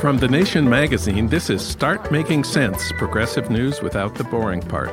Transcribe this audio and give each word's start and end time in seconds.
From 0.00 0.16
The 0.16 0.28
Nation 0.28 0.66
magazine, 0.66 1.26
this 1.26 1.50
is 1.50 1.60
Start 1.60 2.10
Making 2.10 2.42
Sense 2.42 2.90
Progressive 2.92 3.50
News 3.50 3.82
Without 3.82 4.14
the 4.14 4.24
Boring 4.24 4.62
Part. 4.62 4.90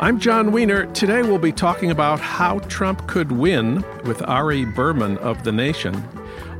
I'm 0.00 0.20
Jon 0.20 0.52
Wiener. 0.52 0.84
Today 0.92 1.22
we'll 1.22 1.38
be 1.38 1.50
talking 1.50 1.90
about 1.90 2.20
how 2.20 2.58
Trump 2.58 3.06
could 3.06 3.32
win 3.32 3.82
with 4.04 4.20
Ari 4.28 4.66
Berman 4.66 5.16
of 5.18 5.44
The 5.44 5.52
Nation. 5.52 6.04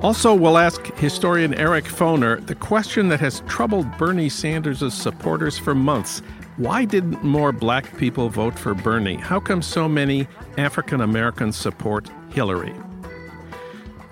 Also, 0.01 0.33
we'll 0.33 0.57
ask 0.57 0.87
historian 0.95 1.53
Eric 1.53 1.85
Foner 1.85 2.45
the 2.47 2.55
question 2.55 3.09
that 3.09 3.21
has 3.21 3.41
troubled 3.41 3.99
Bernie 3.99 4.31
Sanders' 4.31 4.95
supporters 4.95 5.59
for 5.59 5.75
months. 5.75 6.23
Why 6.57 6.87
didn't 6.87 7.23
more 7.23 7.53
black 7.53 7.99
people 7.99 8.31
vote 8.31 8.59
for 8.59 8.73
Bernie? 8.73 9.17
How 9.17 9.41
come 9.41 9.61
so 9.61 9.91
many 9.91 10.27
African 10.57 11.03
Americans 11.03 11.59
support 11.59 12.09
Hillary? 12.31 12.75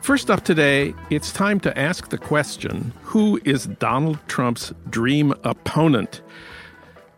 First 0.06 0.30
up 0.30 0.44
today, 0.44 0.94
it's 1.10 1.32
time 1.32 1.58
to 1.58 1.76
ask 1.76 2.10
the 2.10 2.16
question 2.16 2.92
who 3.02 3.40
is 3.44 3.66
Donald 3.66 4.20
Trump's 4.28 4.72
dream 4.88 5.34
opponent? 5.42 6.22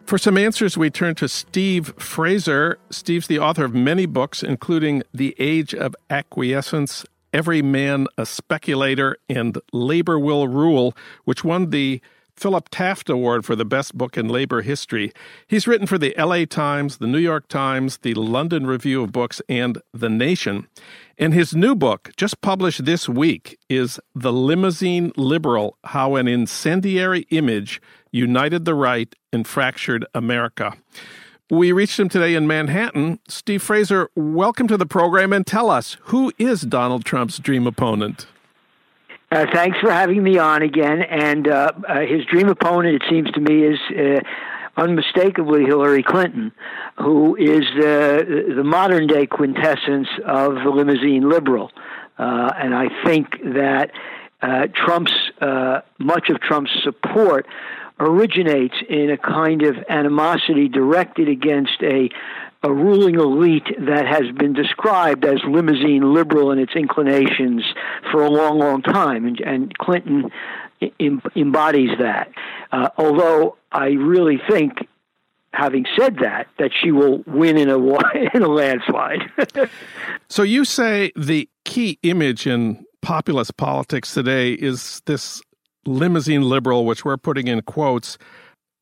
For 0.06 0.17
some 0.17 0.39
answers, 0.39 0.78
we 0.78 0.89
turn 0.89 1.14
to 1.17 1.28
Steve 1.28 1.92
Fraser. 1.98 2.78
Steve's 2.89 3.27
the 3.27 3.41
author 3.41 3.67
of 3.67 3.75
many 3.75 4.06
books, 4.06 4.42
including 4.42 5.03
The 5.12 5.36
Age 5.39 5.75
of 5.75 5.95
Acquiescence, 6.08 7.05
Every 7.30 7.61
Man 7.61 8.06
a 8.17 8.25
Speculator, 8.25 9.19
and 9.28 9.58
Labor 9.70 10.19
Will 10.19 10.48
Rule, 10.48 10.97
which 11.27 11.45
won 11.45 11.69
the 11.69 12.00
Philip 12.39 12.69
Taft 12.70 13.11
Award 13.11 13.44
for 13.44 13.56
the 13.56 13.64
best 13.64 13.98
book 13.98 14.17
in 14.17 14.28
labor 14.28 14.62
history. 14.62 15.12
He's 15.48 15.67
written 15.67 15.89
for 15.89 15.98
the 15.98 16.14
LA 16.17 16.45
Times, 16.45 16.98
the 16.98 17.08
New 17.08 17.19
York 17.19 17.48
Times, 17.48 17.98
the 17.98 18.14
London 18.14 18.64
Review 18.64 19.03
of 19.03 19.11
Books, 19.11 19.42
and 19.48 19.83
The 19.92 20.08
Nation. 20.08 20.69
And 21.19 21.34
his 21.34 21.55
new 21.55 21.75
book, 21.75 22.11
just 22.17 22.41
published 22.41 22.84
this 22.84 23.08
week, 23.08 23.58
is 23.69 23.98
The 24.14 24.33
Limousine 24.33 25.11
Liberal 25.17 25.77
How 25.83 26.14
an 26.14 26.29
Incendiary 26.29 27.27
Image 27.30 27.83
United 28.13 28.64
the 28.64 28.74
Right 28.74 29.13
and 29.33 29.45
Fractured 29.45 30.07
America. 30.14 30.77
We 31.51 31.73
reached 31.73 31.98
him 31.98 32.08
today 32.08 32.34
in 32.34 32.46
Manhattan. 32.46 33.18
Steve 33.27 33.63
Fraser, 33.63 34.11
welcome 34.14 34.68
to 34.68 34.77
the 34.77 34.86
program 34.86 35.33
and 35.33 35.45
tell 35.45 35.70
us 35.70 35.96
who 36.02 36.33
is 36.39 36.61
Donald 36.61 37.05
Trump's 37.05 37.39
dream 37.39 37.67
opponent? 37.67 38.27
Uh, 39.30 39.44
thanks 39.52 39.78
for 39.78 39.90
having 39.90 40.22
me 40.22 40.39
on 40.39 40.62
again. 40.62 41.02
And 41.02 41.48
uh, 41.48 41.72
uh, 41.86 42.00
his 42.00 42.24
dream 42.24 42.48
opponent, 42.48 42.94
it 42.94 43.02
seems 43.11 43.30
to 43.33 43.40
me, 43.40 43.62
is 43.62 43.78
uh, 43.90 44.20
unmistakably 44.80 45.64
Hillary 45.64 46.02
Clinton, 46.02 46.50
who 46.96 47.36
is 47.36 47.64
uh, 47.77 48.24
the 48.56 48.62
modern 48.64 49.06
day 49.06 49.27
quintessence 49.27 50.08
of 50.24 50.55
the 50.55 50.70
limousine 50.70 51.28
liberal. 51.28 51.70
Uh, 52.18 52.50
and 52.56 52.74
I 52.74 52.89
think 53.05 53.33
that 53.55 53.90
Trump's 54.74 55.12
much 55.98 56.30
of 56.30 56.40
Trump's 56.40 56.70
support 56.83 57.46
originates 58.00 58.77
in 58.89 59.10
a 59.10 59.18
kind 59.18 59.62
of 59.62 59.77
animosity 59.89 60.68
directed 60.68 61.28
against 61.28 61.83
a 61.83 62.08
a 62.63 62.73
ruling 62.73 63.14
elite 63.14 63.67
that 63.79 64.07
has 64.07 64.30
been 64.36 64.52
described 64.52 65.24
as 65.24 65.39
limousine 65.48 66.13
liberal 66.13 66.51
in 66.51 66.58
its 66.58 66.74
inclinations 66.74 67.63
for 68.11 68.23
a 68.24 68.30
long, 68.30 68.58
long 68.58 68.83
time, 68.83 69.27
and, 69.27 69.41
and 69.41 69.79
Clinton 69.79 70.30
em- 70.98 71.23
embodies 71.36 71.91
that. 71.98 72.30
Uh, 72.73 72.89
although 72.96 73.57
I 73.70 73.89
really 73.89 74.41
think, 74.51 74.73
having 75.52 75.86
said 75.96 76.17
that, 76.17 76.48
that 76.58 76.70
she 76.83 76.91
will 76.91 77.23
win 77.27 77.57
in 77.57 77.70
a 77.70 77.79
in 78.35 78.42
a 78.42 78.48
landslide. 78.48 79.23
so 80.29 80.42
you 80.42 80.64
say 80.64 81.13
the 81.14 81.48
key 81.64 81.98
image 82.02 82.46
in 82.46 82.85
populist 83.02 83.57
politics 83.57 84.13
today 84.13 84.52
is 84.52 85.01
this 85.07 85.40
limousine 85.86 86.42
liberal, 86.42 86.85
which 86.85 87.05
we're 87.05 87.17
putting 87.17 87.46
in 87.46 87.63
quotes 87.63 88.19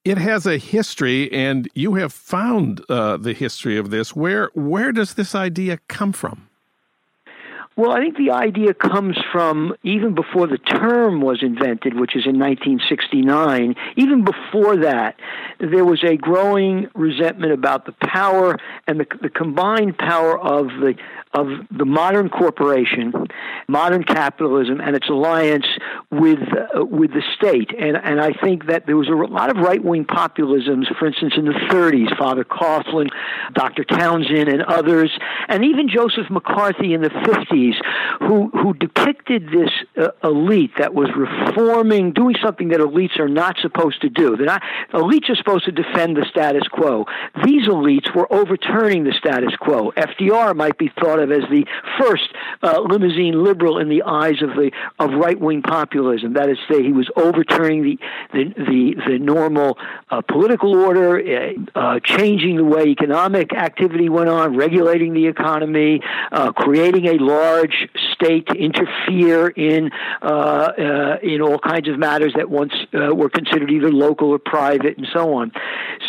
it 0.06 0.18
has 0.18 0.46
a 0.46 0.56
history, 0.56 1.30
and 1.32 1.68
you 1.74 1.94
have 1.94 2.12
found 2.12 2.80
uh, 2.88 3.16
the 3.16 3.32
history 3.32 3.76
of 3.76 3.90
this. 3.90 4.14
Where 4.14 4.50
where 4.54 4.92
does 4.92 5.14
this 5.14 5.34
idea 5.34 5.80
come 5.88 6.12
from? 6.12 6.48
Well, 7.76 7.92
I 7.92 8.00
think 8.00 8.16
the 8.16 8.30
idea 8.30 8.72
comes 8.72 9.18
from 9.30 9.74
even 9.82 10.14
before 10.14 10.46
the 10.46 10.56
term 10.56 11.20
was 11.20 11.42
invented, 11.42 11.92
which 11.92 12.16
is 12.16 12.24
in 12.24 12.38
1969. 12.38 13.74
Even 13.96 14.24
before 14.24 14.78
that, 14.78 15.20
there 15.60 15.84
was 15.84 16.02
a 16.02 16.16
growing 16.16 16.88
resentment 16.94 17.52
about 17.52 17.84
the 17.84 17.92
power 17.92 18.56
and 18.86 18.98
the, 19.00 19.06
the 19.20 19.28
combined 19.28 19.98
power 19.98 20.38
of 20.40 20.68
the 20.68 20.94
of 21.34 21.48
the 21.70 21.84
modern 21.84 22.30
corporation, 22.30 23.12
modern 23.68 24.02
capitalism, 24.04 24.80
and 24.80 24.96
its 24.96 25.08
alliance 25.10 25.66
with 26.10 26.38
uh, 26.40 26.82
with 26.82 27.12
the 27.12 27.22
state. 27.36 27.72
And 27.78 27.96
and 27.96 28.20
I 28.20 28.32
think 28.32 28.68
that 28.68 28.86
there 28.86 28.96
was 28.96 29.08
a 29.08 29.12
lot 29.12 29.50
of 29.50 29.58
right 29.58 29.84
wing 29.84 30.06
populisms, 30.06 30.86
for 30.98 31.06
instance, 31.06 31.34
in 31.36 31.44
the 31.44 31.52
30s, 31.68 32.16
Father 32.16 32.42
Coughlin, 32.42 33.10
Dr. 33.52 33.84
Townsend, 33.84 34.48
and 34.48 34.62
others, 34.62 35.10
and 35.48 35.62
even 35.64 35.88
Joseph 35.88 36.30
McCarthy 36.30 36.94
in 36.94 37.02
the 37.02 37.10
50s, 37.10 37.65
who 38.20 38.48
who 38.50 38.74
depicted 38.74 39.48
this 39.50 39.70
uh, 39.96 40.08
elite 40.22 40.72
that 40.78 40.94
was 40.94 41.08
reforming, 41.16 42.12
doing 42.12 42.36
something 42.42 42.68
that 42.68 42.80
elites 42.80 43.18
are 43.18 43.28
not 43.28 43.56
supposed 43.58 44.00
to 44.02 44.08
do. 44.08 44.36
They're 44.36 44.46
not 44.46 44.62
elites 44.92 45.30
are 45.30 45.36
supposed 45.36 45.64
to 45.64 45.72
defend 45.72 46.16
the 46.16 46.26
status 46.30 46.66
quo. 46.68 47.06
These 47.44 47.68
elites 47.68 48.14
were 48.14 48.32
overturning 48.32 49.04
the 49.04 49.12
status 49.12 49.54
quo. 49.56 49.92
FDR 49.92 50.54
might 50.54 50.78
be 50.78 50.90
thought 51.00 51.18
of 51.18 51.30
as 51.30 51.42
the 51.50 51.66
first 51.98 52.28
uh, 52.62 52.80
limousine 52.80 53.42
liberal 53.42 53.78
in 53.78 53.88
the 53.88 54.02
eyes 54.02 54.42
of 54.42 54.50
the 54.50 54.70
of 54.98 55.10
right 55.12 55.38
wing 55.38 55.62
populism. 55.62 56.34
That 56.34 56.48
is, 56.48 56.58
to 56.68 56.74
say, 56.74 56.82
he 56.82 56.92
was 56.92 57.08
overturning 57.16 57.82
the 57.82 57.98
the 58.32 58.44
the, 58.56 58.94
the 59.08 59.18
normal 59.18 59.78
uh, 60.10 60.20
political 60.22 60.74
order, 60.76 61.18
uh, 61.18 61.52
uh 61.74 62.00
changing 62.04 62.56
the 62.56 62.64
way 62.64 62.86
economic 62.86 63.52
activity 63.54 64.08
went 64.08 64.28
on, 64.28 64.56
regulating 64.56 65.12
the 65.12 65.26
economy, 65.26 66.00
uh, 66.32 66.52
creating 66.52 67.06
a 67.06 67.14
large 67.56 67.88
state 68.12 68.46
to 68.48 68.54
interfere 68.54 69.48
in 69.48 69.90
uh, 70.22 71.16
in 71.22 71.40
all 71.40 71.58
kinds 71.58 71.88
of 71.88 71.98
matters 71.98 72.32
that 72.36 72.50
once 72.50 72.72
were 72.92 73.28
considered 73.28 73.70
either 73.70 73.90
local 73.90 74.30
or 74.30 74.38
private, 74.38 74.96
and 74.96 75.06
so 75.12 75.34
on. 75.34 75.52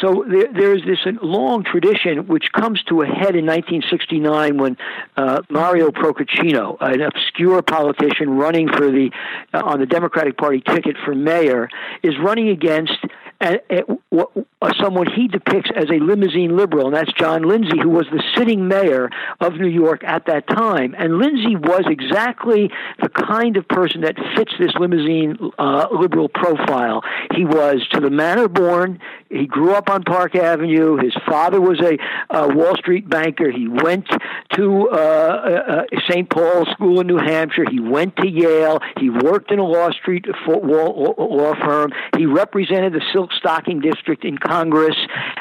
So 0.02 0.26
there, 0.28 0.48
there's 0.54 0.84
this 0.86 1.00
long 1.22 1.64
tradition 1.64 2.28
which 2.28 2.52
comes 2.52 2.82
to 2.84 3.02
a 3.02 3.06
head 3.06 3.36
in 3.36 3.46
1969 3.46 4.58
when 4.58 4.78
uh, 5.16 5.42
Mario 5.50 5.90
Procaccino, 5.92 6.78
an 6.82 7.02
obscure 7.02 7.62
politician 7.62 8.32
running 8.32 8.68
for 8.68 8.92
the 8.92 9.12
uh, 9.54 9.62
on 9.64 9.80
the 9.80 9.86
Democratic 9.86 10.38
Party 10.38 10.62
ticket 10.62 10.96
for 11.04 11.16
mayor, 11.16 11.70
is 12.04 12.14
running 12.20 12.50
against 12.50 12.98
uh, 13.40 13.58
uh, 13.72 14.74
someone 14.82 15.08
he 15.12 15.28
depicts 15.28 15.70
as 15.76 15.86
a 15.92 16.00
limousine 16.00 16.58
liberal, 16.58 16.88
and 16.88 16.96
that's 16.96 17.14
John 17.14 17.44
Lindsay, 17.44 17.78
who 17.80 17.90
was 17.90 18.08
the 18.12 18.24
sitting 18.36 18.68
mayor 18.68 19.10
of 19.40 19.54
New 19.58 19.68
York 19.68 20.04
at 20.04 20.26
that 20.26 20.48
time. 20.48 20.96
And 20.98 21.20
Lindsay 21.20 21.37
was 21.56 21.84
exactly 21.88 22.70
the 23.02 23.10
kind 23.10 23.58
of 23.58 23.68
person 23.68 24.02
that 24.02 24.16
fits 24.36 24.52
this 24.60 24.74
limousine 24.80 25.38
uh, 25.58 25.88
liberal 25.92 26.30
profile. 26.30 27.02
He 27.36 27.46
was 27.46 27.86
to 27.92 28.00
the 28.00 28.10
manner 28.10 28.48
born. 28.48 29.00
He 29.30 29.46
grew 29.46 29.74
up 29.74 29.90
on 29.90 30.04
Park 30.04 30.36
Avenue. 30.36 30.98
His 30.98 31.14
father 31.28 31.60
was 31.60 31.80
a 31.82 31.98
uh, 32.34 32.48
Wall 32.50 32.76
Street 32.78 33.10
banker. 33.10 33.52
He 33.52 33.68
went 33.68 34.08
to 34.54 34.90
uh, 34.90 34.96
uh, 34.96 35.72
uh 35.94 36.00
St. 36.10 36.30
Paul's 36.30 36.70
School 36.70 37.02
in 37.02 37.08
New 37.08 37.18
Hampshire. 37.18 37.66
He 37.70 37.80
went 37.80 38.16
to 38.18 38.28
Yale. 38.28 38.80
He 39.00 39.10
worked 39.10 39.52
in 39.52 39.60
a 39.60 39.66
Wall 39.66 39.92
Street 39.92 40.26
law 40.48 41.54
firm. 41.64 41.92
He 42.18 42.26
represented 42.26 42.94
the 42.94 43.02
Silk 43.14 43.32
Stocking 43.34 43.80
District 43.82 44.24
in 44.24 44.38
Congress. 44.38 44.96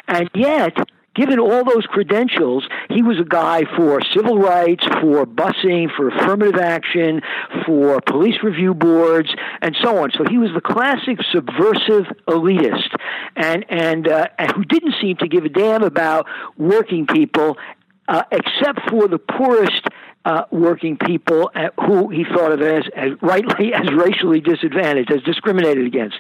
And 0.09 0.29
yet, 0.35 0.77
given 1.17 1.39
all 1.39 1.65
those 1.65 1.87
credentials, 1.87 2.67
he 2.91 3.03
was 3.03 3.19
a 3.19 3.25
guy 3.25 3.63
for 3.77 4.01
civil 4.15 4.39
rights, 4.39 4.85
for 5.01 5.27
busing, 5.27 5.89
for 5.97 6.09
affirmative 6.09 6.61
action, 6.61 7.23
for 7.65 8.01
police 8.03 8.37
review 8.43 8.75
boards, 8.75 9.35
and 9.63 9.77
so 9.83 9.99
on. 9.99 10.11
So 10.13 10.25
he 10.29 10.39
was 10.39 10.51
the 10.55 10.61
classic 10.61 11.19
subversive 11.33 12.07
elitist, 12.29 12.95
and 13.35 13.65
and, 13.69 14.09
uh, 14.09 14.29
who 14.55 14.65
didn't 14.65 14.95
seem 15.01 15.17
to 15.17 15.29
give 15.29 15.45
a 15.45 15.49
damn 15.49 15.83
about 15.83 16.27
working 16.57 17.07
people, 17.07 17.57
uh, 18.09 18.23
except 18.31 18.89
for 18.91 19.09
the 19.09 19.19
poorest 19.19 19.89
uh, 20.27 20.45
working 20.51 20.97
people 20.97 21.51
who 21.87 22.09
he 22.09 22.25
thought 22.25 22.51
of 22.51 22.61
as, 22.61 22.83
as 22.97 23.11
rightly 23.23 23.73
as 23.75 23.91
racially 23.93 24.41
disadvantaged, 24.41 25.11
as 25.13 25.23
discriminated 25.23 25.87
against. 25.87 26.17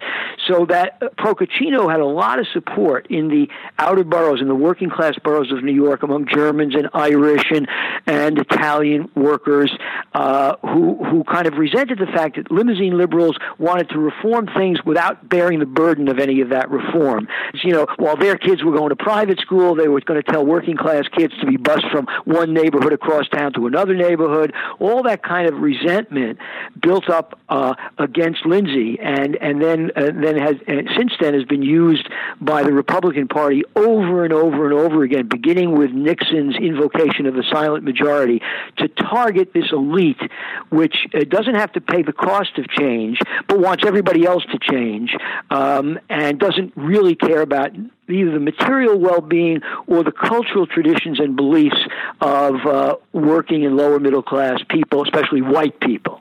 So 0.46 0.64
that 0.66 0.98
uh, 1.02 1.08
Procaccino 1.18 1.90
had 1.90 2.00
a 2.00 2.06
lot 2.06 2.38
of 2.38 2.46
support 2.52 3.08
in 3.10 3.28
the 3.28 3.48
outer 3.78 4.04
boroughs, 4.04 4.40
in 4.40 4.46
the 4.46 4.54
working 4.54 4.90
class 4.90 5.16
boroughs 5.24 5.50
of 5.50 5.64
New 5.64 5.74
York, 5.74 6.04
among 6.04 6.28
Germans 6.28 6.76
and 6.76 6.88
Irish 6.94 7.50
and, 7.50 7.68
and 8.06 8.38
Italian 8.38 9.10
workers 9.16 9.76
uh, 10.14 10.54
who 10.62 11.04
who 11.04 11.24
kind 11.24 11.48
of 11.48 11.54
resented 11.54 11.98
the 11.98 12.06
fact 12.06 12.36
that 12.36 12.50
limousine 12.50 12.96
liberals 12.96 13.36
wanted 13.58 13.88
to 13.90 13.98
reform 13.98 14.48
things 14.56 14.84
without 14.84 15.28
bearing 15.28 15.58
the 15.58 15.66
burden 15.66 16.06
of 16.08 16.20
any 16.20 16.40
of 16.40 16.50
that 16.50 16.70
reform. 16.70 17.26
You 17.64 17.72
know, 17.72 17.86
while 17.96 18.16
their 18.16 18.36
kids 18.36 18.62
were 18.62 18.72
going 18.72 18.90
to 18.90 18.96
private 18.96 19.40
school, 19.40 19.74
they 19.74 19.88
were 19.88 20.00
going 20.00 20.22
to 20.22 20.30
tell 20.30 20.46
working 20.46 20.76
class 20.76 21.08
kids 21.08 21.34
to 21.40 21.46
be 21.46 21.56
bused 21.56 21.86
from 21.90 22.06
one 22.24 22.54
neighborhood 22.54 22.92
across 22.92 23.28
town 23.28 23.52
to 23.54 23.66
another 23.66 23.95
neighborhood, 23.96 24.52
all 24.78 25.02
that 25.02 25.22
kind 25.22 25.48
of 25.48 25.60
resentment 25.60 26.38
built 26.80 27.08
up 27.08 27.38
uh, 27.48 27.74
against 27.98 28.44
Lindsay, 28.46 28.98
and 29.00 29.36
and 29.36 29.62
then 29.62 29.90
uh, 29.96 30.10
then 30.14 30.36
has 30.36 30.56
since 30.96 31.12
then 31.20 31.34
has 31.34 31.44
been 31.44 31.62
used 31.62 32.08
by 32.40 32.62
the 32.62 32.72
Republican 32.72 33.28
Party 33.28 33.62
over 33.74 34.24
and 34.24 34.32
over 34.32 34.64
and 34.64 34.74
over 34.74 35.02
again, 35.02 35.28
beginning 35.28 35.76
with 35.76 35.90
Nixon's 35.90 36.56
invocation 36.56 37.26
of 37.26 37.34
the 37.34 37.44
silent 37.50 37.84
majority, 37.84 38.40
to 38.78 38.88
target 38.88 39.52
this 39.52 39.70
elite, 39.72 40.20
which 40.70 41.06
uh, 41.14 41.20
doesn't 41.28 41.54
have 41.54 41.72
to 41.72 41.80
pay 41.80 42.02
the 42.02 42.12
cost 42.12 42.58
of 42.58 42.68
change, 42.68 43.18
but 43.48 43.58
wants 43.58 43.84
everybody 43.86 44.24
else 44.24 44.44
to 44.52 44.58
change, 44.58 45.16
um, 45.50 45.98
and 46.08 46.38
doesn't 46.38 46.72
really 46.76 47.14
care 47.14 47.42
about 47.42 47.70
either 48.08 48.32
the 48.32 48.40
material 48.40 48.98
well-being 48.98 49.60
or 49.86 50.02
the 50.02 50.12
cultural 50.12 50.66
traditions 50.66 51.18
and 51.20 51.36
beliefs 51.36 51.76
of 52.20 52.54
uh, 52.66 52.96
working 53.12 53.64
and 53.64 53.76
lower 53.76 53.98
middle 53.98 54.22
class 54.22 54.60
people, 54.68 55.02
especially 55.02 55.42
white 55.42 55.78
people. 55.80 56.20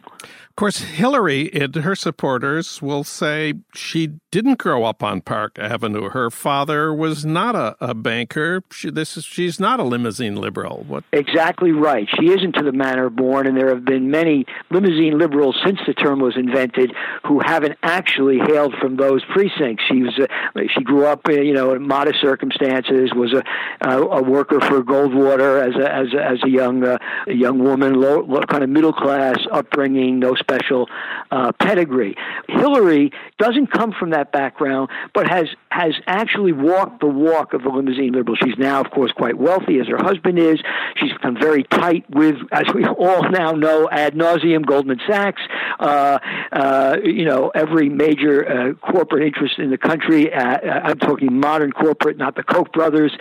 Of 0.56 0.57
course, 0.57 0.78
Hillary 0.78 1.54
and 1.54 1.75
her 1.75 1.96
supporters 1.96 2.81
will 2.81 3.04
say 3.04 3.56
she 3.74 4.12
didn't 4.31 4.57
grow 4.57 4.86
up 4.86 5.04
on 5.04 5.19
Park 5.19 5.60
Avenue. 5.60 6.07
Her 6.12 6.31
father 6.31 6.94
was 6.94 7.25
not 7.25 7.57
a, 7.57 7.75
a 7.81 7.94
banker. 7.94 8.63
She, 8.72 8.90
this 8.90 9.18
is, 9.18 9.25
she's 9.25 9.60
not 9.60 9.81
a 9.81 9.84
limousine 9.84 10.38
liberal. 10.38 10.86
What? 10.88 11.04
Exactly 11.12 11.74
right. 11.74 12.07
She 12.18 12.28
isn't 12.31 12.54
to 12.54 12.63
the 12.63 12.72
manner 12.72 13.10
born, 13.10 13.48
and 13.48 13.57
there 13.57 13.68
have 13.68 13.84
been 13.84 14.10
many 14.10 14.46
limousine 14.72 15.18
liberals 15.18 15.60
since 15.66 15.78
the 15.86 15.94
term 15.94 16.22
was 16.22 16.38
invented 16.38 16.94
who 17.28 17.42
haven't 17.44 17.78
actually 17.84 18.38
hailed 18.40 18.75
from 18.80 18.96
those 18.96 19.25
precincts. 19.25 19.84
She 19.92 20.04
was 20.04 20.18
a, 20.19 20.68
she 20.69 20.86
grew 20.86 21.06
up, 21.06 21.28
uh, 21.28 21.34
you 21.34 21.54
know, 21.54 21.74
in 21.74 21.86
modest 21.86 22.22
circumstances. 22.22 23.12
Was 23.13 23.34
a 23.34 23.44
a, 23.81 24.01
a 24.01 24.24
worker 24.24 24.62
for 24.62 24.81
Goldwater 24.81 25.62
as 25.68 25.75
a 25.75 25.94
as 25.94 26.13
a, 26.13 26.24
as 26.24 26.44
a 26.46 26.50
young 26.50 26.81
uh, 26.81 26.98
young 27.28 27.60
woman, 27.60 28.00
low, 28.00 28.22
low, 28.22 28.40
kind 28.44 28.63
of 28.63 28.69
middle 28.69 28.94
class 28.94 29.36
upbringing, 29.51 30.19
no 30.19 30.34
special 30.46 30.88
uh, 31.32 31.52
pedigree. 31.60 32.16
Hillary 32.48 33.12
doesn't 33.38 33.68
come 33.72 33.92
from 34.00 34.12
that 34.12 34.32
background, 34.32 34.90
but 35.14 35.28
has 35.28 35.48
has 35.70 35.94
actually 36.08 36.54
walked 36.54 37.02
the 37.02 37.08
walk 37.08 37.54
of 37.54 37.66
a 37.66 37.70
limousine 37.70 38.14
liberal. 38.14 38.38
She's 38.42 38.58
now, 38.58 38.80
of 38.80 38.92
course, 38.92 39.12
quite 39.12 39.38
wealthy, 39.38 39.80
as 39.80 39.88
her 39.88 39.98
husband 39.98 40.40
is. 40.40 40.58
She's 40.96 41.12
become 41.12 41.38
very 41.38 41.64
tight 41.64 42.06
with, 42.10 42.38
as 42.52 42.64
we 42.74 42.86
all 42.86 43.30
now 43.30 43.52
know, 43.52 43.90
ad 43.92 44.14
nauseum, 44.14 44.66
Goldman 44.66 45.02
Sachs. 45.08 45.42
Uh, 45.80 46.20
uh, 46.52 46.98
you 47.04 47.26
know, 47.26 47.52
every 47.54 47.90
major 47.90 48.48
uh, 48.48 48.74
corporate 48.76 49.24
interest 49.24 49.60
in 49.60 49.70
the 49.70 49.78
country. 49.78 50.34
Uh, 50.34 50.40
uh, 50.40 50.82
I'm 50.86 51.00
talking 51.00 51.38
modern 51.38 51.72
corporate, 51.72 52.18
not 52.18 52.36
the 52.36 52.44
Koch 52.44 52.72
brothers. 52.72 53.12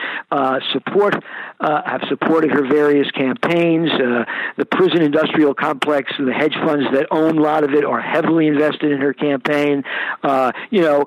Support 0.73 1.25
have 1.61 2.03
supported 2.09 2.51
her 2.53 2.67
various 2.67 3.11
campaigns. 3.11 3.91
the 4.57 4.65
prison 4.65 5.03
industrial 5.03 5.55
complex, 5.55 6.13
and 6.19 6.29
the 6.29 6.33
hedge 6.33 6.55
funds 6.65 6.87
that 6.93 7.07
own 7.15 7.39
a 7.39 7.41
lot 7.41 7.65
of 7.65 7.73
it, 7.73 7.85
or 7.85 8.01
heavily 8.01 8.47
invested 8.47 8.91
in 8.93 9.01
her 9.01 9.15
campaign. 9.15 9.85
you 10.71 10.83
know, 10.83 11.05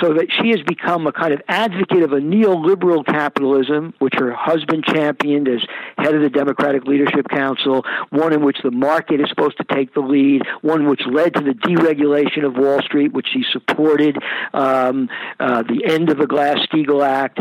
so 0.00 0.14
that 0.14 0.26
she 0.40 0.50
has 0.50 0.60
become 0.62 1.06
a 1.06 1.12
kind 1.12 1.32
of 1.32 1.40
advocate 1.48 2.02
of 2.02 2.12
a 2.12 2.20
neoliberal 2.20 3.04
capitalism, 3.06 3.94
which 3.98 4.14
her 4.16 4.32
husband 4.32 4.84
championed 4.84 5.48
as 5.48 5.60
head 5.96 6.14
of 6.14 6.22
the 6.22 6.30
Democratic 6.30 6.84
Leadership 6.84 7.28
Council, 7.28 7.84
one 8.10 8.32
in 8.32 8.42
which 8.42 8.58
the 8.62 8.70
market 8.70 9.20
is 9.20 9.28
supposed 9.28 9.56
to 9.58 9.64
take 9.64 9.94
the 9.94 10.00
lead, 10.00 10.42
one 10.62 10.88
which 10.88 11.02
led 11.06 11.34
to 11.34 11.40
the 11.40 11.52
deregulation 11.52 12.44
of 12.44 12.56
Wall 12.56 12.80
Street, 12.82 13.12
which 13.12 13.26
she 13.32 13.44
supported, 13.52 14.16
um, 14.54 15.08
uh, 15.40 15.62
the 15.62 15.82
end 15.86 16.10
of 16.10 16.18
the 16.18 16.26
Glass 16.26 16.58
Steagall 16.66 17.04
Act. 17.04 17.40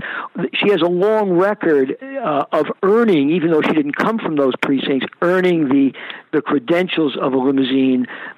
She 0.53 0.69
has 0.69 0.81
a 0.81 0.89
long 0.89 1.31
record 1.31 1.97
uh, 2.01 2.45
of 2.51 2.67
earning, 2.83 3.31
even 3.31 3.51
though 3.51 3.61
she 3.61 3.73
didn't 3.73 3.95
come 3.95 4.19
from 4.19 4.35
those 4.35 4.53
precincts, 4.61 5.07
earning 5.21 5.69
the 5.69 5.94
the 6.33 6.41
credentials 6.41 7.17
of 7.19 7.33
a 7.33 7.38
limousine 7.38 7.86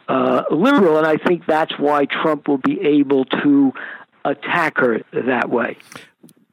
uh, 0.08 0.44
liberal, 0.52 0.98
and 0.98 1.08
I 1.08 1.18
think 1.18 1.46
that's 1.48 1.78
why 1.78 2.06
Trump 2.06 2.48
will 2.48 2.58
be 2.58 2.80
able 2.82 3.26
to 3.26 3.72
attack 4.26 4.78
her 4.78 5.02
that 5.14 5.50
way. 5.50 5.78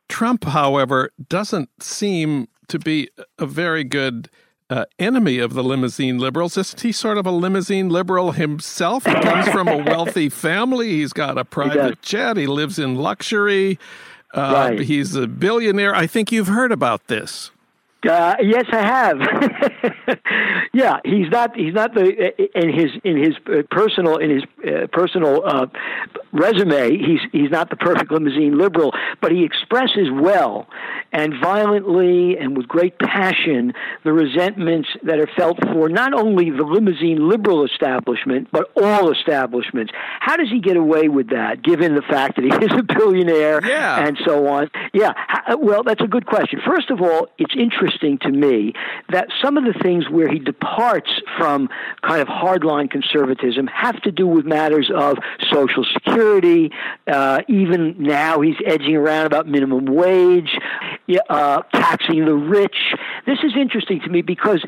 Trump, 0.08 0.44
however, 0.44 1.10
doesn't 1.28 1.82
seem 1.82 2.48
to 2.68 2.78
be 2.78 3.08
a 3.38 3.46
very 3.46 3.84
good 3.84 4.30
uh, 4.68 4.84
enemy 4.98 5.38
of 5.38 5.54
the 5.54 5.62
limousine 5.62 6.18
liberals. 6.18 6.56
Isn't 6.56 6.80
he 6.80 6.92
sort 6.92 7.18
of 7.18 7.26
a 7.26 7.30
limousine 7.30 7.88
liberal 7.88 8.32
himself? 8.32 9.04
He 9.04 9.14
comes 9.14 9.48
from 9.48 9.68
a 9.68 9.78
wealthy 9.78 10.28
family. 10.46 10.90
He's 10.90 11.12
got 11.12 11.38
a 11.38 11.44
private 11.44 11.90
he 11.90 11.98
jet. 12.02 12.36
He 12.36 12.46
lives 12.46 12.78
in 12.78 12.96
luxury. 12.96 13.78
Uh, 14.34 14.70
right. 14.70 14.80
He's 14.80 15.14
a 15.14 15.26
billionaire. 15.26 15.94
I 15.94 16.06
think 16.06 16.32
you've 16.32 16.48
heard 16.48 16.72
about 16.72 17.06
this. 17.06 17.50
Uh, 18.08 18.36
yes, 18.40 18.66
I 18.70 18.82
have. 18.82 19.18
yeah, 20.72 21.00
he's 21.04 21.30
not. 21.30 21.56
He's 21.56 21.74
not 21.74 21.94
the 21.94 22.32
in 22.54 22.72
his 22.72 22.90
in 23.04 23.16
his 23.16 23.34
personal 23.70 24.16
in 24.16 24.30
his 24.30 24.42
uh, 24.66 24.86
personal 24.92 25.42
uh, 25.44 25.66
resume. 26.32 26.98
He's 26.98 27.20
he's 27.32 27.50
not 27.50 27.70
the 27.70 27.76
perfect 27.76 28.10
limousine 28.10 28.58
liberal, 28.58 28.92
but 29.20 29.32
he 29.32 29.44
expresses 29.44 30.08
well 30.12 30.66
and 31.12 31.34
violently 31.42 32.36
and 32.36 32.56
with 32.56 32.68
great 32.68 32.98
passion 32.98 33.72
the 34.04 34.12
resentments 34.12 34.88
that 35.02 35.18
are 35.18 35.28
felt 35.36 35.58
for 35.72 35.88
not 35.88 36.12
only 36.12 36.50
the 36.50 36.62
limousine 36.62 37.28
liberal 37.28 37.64
establishment 37.64 38.48
but 38.52 38.70
all 38.76 39.10
establishments. 39.10 39.92
How 40.20 40.36
does 40.36 40.48
he 40.50 40.60
get 40.60 40.76
away 40.76 41.08
with 41.08 41.30
that, 41.30 41.62
given 41.62 41.94
the 41.94 42.02
fact 42.02 42.36
that 42.36 42.44
he 42.44 42.50
is 42.50 42.72
a 42.72 42.82
billionaire 42.82 43.64
yeah. 43.66 44.06
and 44.06 44.18
so 44.24 44.46
on? 44.46 44.70
Yeah. 44.92 45.12
Well, 45.58 45.82
that's 45.82 46.02
a 46.02 46.08
good 46.08 46.26
question. 46.26 46.60
First 46.66 46.90
of 46.90 47.00
all, 47.00 47.28
it's 47.38 47.54
interesting 47.56 48.18
to 48.18 48.30
me 48.30 48.72
that 49.10 49.28
some 49.42 49.56
of 49.56 49.64
the 49.64 49.75
things 49.82 50.08
where 50.08 50.28
he 50.28 50.38
departs 50.38 51.10
from 51.38 51.68
kind 52.02 52.20
of 52.20 52.28
hardline 52.28 52.90
conservatism 52.90 53.66
have 53.66 54.00
to 54.02 54.10
do 54.10 54.26
with 54.26 54.44
matters 54.44 54.90
of 54.94 55.18
social 55.50 55.84
security. 55.92 56.70
Uh, 57.06 57.42
even 57.48 57.94
now, 57.98 58.40
he's 58.40 58.56
edging 58.64 58.96
around 58.96 59.26
about 59.26 59.46
minimum 59.46 59.86
wage, 59.86 60.58
uh, 61.28 61.62
taxing 61.72 62.24
the 62.24 62.34
rich. 62.34 62.76
This 63.26 63.38
is 63.42 63.52
interesting 63.56 64.00
to 64.00 64.08
me 64.08 64.22
because 64.22 64.64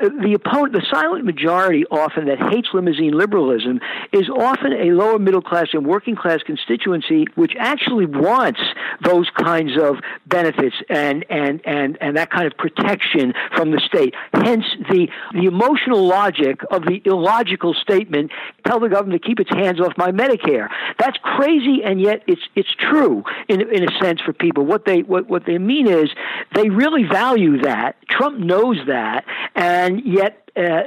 the 0.00 0.32
opponent, 0.34 0.72
the 0.72 0.86
silent 0.90 1.24
majority, 1.24 1.84
often 1.86 2.26
that 2.26 2.38
hates 2.38 2.68
limousine 2.72 3.12
liberalism, 3.12 3.80
is 4.12 4.28
often 4.28 4.72
a 4.72 4.90
lower 4.92 5.18
middle 5.18 5.42
class 5.42 5.68
and 5.72 5.86
working 5.86 6.16
class 6.16 6.42
constituency 6.42 7.26
which 7.34 7.54
actually 7.58 8.06
wants 8.06 8.60
those 9.02 9.28
kinds 9.30 9.72
of 9.80 9.96
benefits 10.26 10.76
and 10.88 11.24
and 11.30 11.60
and 11.64 11.98
and 12.00 12.16
that 12.16 12.30
kind 12.30 12.46
of 12.46 12.56
protection 12.56 13.32
from 13.54 13.70
the 13.70 13.80
state. 13.80 14.14
Hence, 14.32 14.64
the, 14.90 15.08
the 15.34 15.44
emotional 15.44 16.06
logic 16.06 16.60
of 16.70 16.82
the 16.82 17.02
illogical 17.04 17.74
statement 17.74 18.30
tell 18.66 18.80
the 18.80 18.88
government 18.88 19.22
to 19.22 19.28
keep 19.28 19.40
its 19.40 19.50
hands 19.50 19.78
off 19.80 19.92
my 19.98 20.10
Medicare. 20.10 20.68
That's 20.98 21.18
crazy, 21.22 21.82
and 21.84 22.00
yet 22.00 22.22
it's, 22.26 22.42
it's 22.56 22.74
true 22.78 23.24
in, 23.48 23.60
in 23.60 23.88
a 23.88 23.98
sense 24.02 24.20
for 24.22 24.32
people. 24.32 24.64
What 24.64 24.86
they, 24.86 25.02
what, 25.02 25.28
what 25.28 25.44
they 25.44 25.58
mean 25.58 25.86
is 25.86 26.10
they 26.54 26.70
really 26.70 27.04
value 27.04 27.60
that. 27.62 27.96
Trump 28.08 28.38
knows 28.38 28.78
that, 28.86 29.24
and 29.54 30.02
yet 30.04 30.41
uh, 30.54 30.82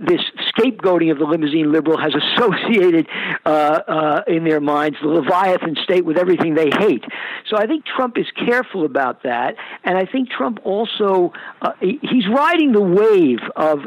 this 0.00 0.20
scapegoating 0.50 1.12
of 1.12 1.18
the 1.18 1.24
limousine 1.24 1.70
liberal 1.70 1.98
has 1.98 2.12
associated 2.36 3.06
uh, 3.46 3.48
uh, 3.48 4.22
in 4.26 4.44
their 4.44 4.60
minds 4.60 4.96
the 5.00 5.08
Leviathan 5.08 5.76
state 5.84 6.04
with 6.04 6.18
everything 6.18 6.54
they 6.54 6.70
hate. 6.70 7.04
So 7.48 7.56
I 7.56 7.66
think 7.66 7.84
Trump 7.84 8.18
is 8.18 8.26
careful 8.46 8.84
about 8.84 9.22
that, 9.22 9.54
and 9.84 9.96
I 9.96 10.06
think 10.06 10.30
Trump 10.30 10.58
also 10.64 11.32
uh, 11.62 11.72
he's 11.80 12.26
riding 12.28 12.72
the 12.72 12.80
wave 12.80 13.38
of 13.54 13.80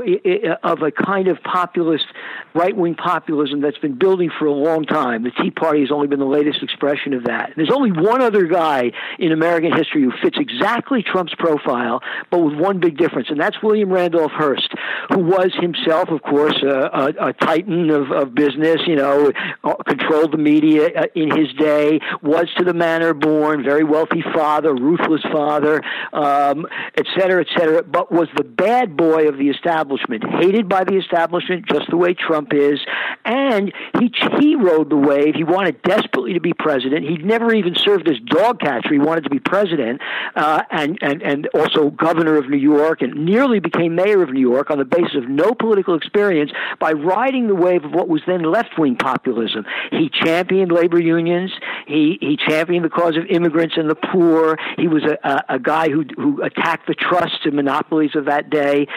of 0.64 0.82
a 0.82 0.92
kind 0.92 1.28
of 1.28 1.42
populist, 1.44 2.06
right 2.54 2.76
wing 2.76 2.96
populism 2.96 3.62
that's 3.62 3.78
been 3.80 3.98
building 3.98 4.30
for 4.38 4.46
a 4.46 4.54
long 4.54 4.86
time. 4.86 5.24
The 5.24 5.32
Tea 5.32 5.52
Party 5.52 5.82
has 5.82 5.92
only 5.92 6.08
been 6.08 6.20
the 6.20 6.26
latest 6.26 6.64
expression 6.64 7.14
of 7.14 7.26
that. 7.26 7.52
There's 7.56 7.72
only 7.72 7.92
one 7.92 8.22
other 8.22 8.46
guy 8.46 8.92
in 9.20 9.32
American 9.32 9.76
history 9.76 10.04
who 10.04 10.12
fits 10.22 10.38
exactly 10.40 11.04
Trump's 11.04 11.36
profile, 11.36 12.02
but 12.32 12.40
with 12.40 12.56
one 12.56 12.80
big 12.80 12.98
difference, 12.98 13.30
and 13.30 13.40
that's 13.40 13.62
William 13.62 13.92
Randolph 13.92 14.32
Hearst 14.32 14.74
who 15.18 15.24
was 15.24 15.52
himself, 15.60 16.10
of 16.10 16.22
course, 16.22 16.62
a, 16.62 16.68
a, 16.68 17.30
a 17.30 17.34
titan 17.34 17.90
of, 17.90 18.12
of 18.12 18.36
business, 18.36 18.78
you 18.86 18.96
know, 18.96 19.32
uh, 19.64 19.74
controlled 19.88 20.32
the 20.32 20.38
media 20.38 20.90
uh, 20.96 21.06
in 21.16 21.36
his 21.36 21.52
day, 21.58 22.00
was 22.22 22.48
to 22.56 22.64
the 22.64 22.74
manor 22.74 23.16
born, 23.16 23.64
very 23.64 23.84
wealthy 23.84 24.24
father, 24.32 24.76
ruthless 24.76 25.24
father, 25.32 25.82
um, 26.14 26.68
et 26.96 27.08
cetera, 27.18 27.42
et 27.42 27.48
cetera, 27.58 27.82
but 27.82 28.12
was 28.12 28.28
the 28.38 28.44
bad 28.44 28.96
boy 28.96 29.28
of 29.28 29.40
the 29.40 29.50
establishment, 29.50 30.24
hated 30.40 30.70
by 30.70 30.84
the 30.84 30.96
establishment 30.98 31.66
just 31.66 31.90
the 31.90 31.98
way 31.98 32.14
Trump 32.14 32.54
is, 32.54 32.80
and 33.26 33.74
he, 34.00 34.14
he 34.40 34.56
rode 34.56 34.92
the 34.92 34.96
wave. 34.96 35.34
He 35.34 35.44
wanted 35.44 35.82
desperately 35.82 36.34
to 36.34 36.40
be 36.40 36.54
president. 36.54 37.10
He'd 37.10 37.26
never 37.26 37.56
even 37.56 37.74
served 37.74 38.08
as 38.08 38.20
dog 38.20 38.60
catcher. 38.60 38.94
He 38.94 39.00
wanted 39.00 39.24
to 39.24 39.32
be 39.32 39.40
president 39.40 40.00
uh, 40.36 40.62
and, 40.70 41.00
and, 41.02 41.24
and 41.24 41.48
also 41.56 41.90
governor 41.90 42.38
of 42.38 42.52
New 42.52 42.58
York 42.58 43.02
and 43.02 43.26
nearly 43.26 43.60
became 43.60 43.96
mayor 43.96 44.22
of 44.22 44.30
New 44.30 44.42
York 44.42 44.70
on 44.70 44.78
the 44.78 44.86
basis 44.86 45.07
of 45.16 45.30
no 45.30 45.54
political 45.54 45.96
experience 45.96 46.52
by 46.80 46.92
riding 46.92 47.48
the 47.48 47.56
wave 47.56 47.84
of 47.84 47.92
what 47.92 48.08
was 48.08 48.22
then 48.28 48.44
left 48.44 48.78
wing 48.78 48.96
populism. 48.96 49.66
He 49.92 50.10
championed 50.10 50.72
labor 50.72 51.00
unions. 51.00 51.52
He 51.88 52.18
he 52.22 52.38
championed 52.38 52.86
the 52.86 52.90
cause 52.90 53.18
of 53.18 53.26
immigrants 53.30 53.76
and 53.78 53.90
the 53.90 53.96
poor. 53.96 54.58
He 54.78 54.88
was 54.88 55.04
a, 55.04 55.18
a, 55.28 55.56
a 55.56 55.60
guy 55.60 55.90
who 55.90 56.06
who 56.16 56.42
attacked 56.42 56.88
the 56.88 56.96
trusts 56.96 57.46
and 57.46 57.56
monopolies 57.56 58.16
of 58.16 58.26
that 58.26 58.50
day 58.50 58.88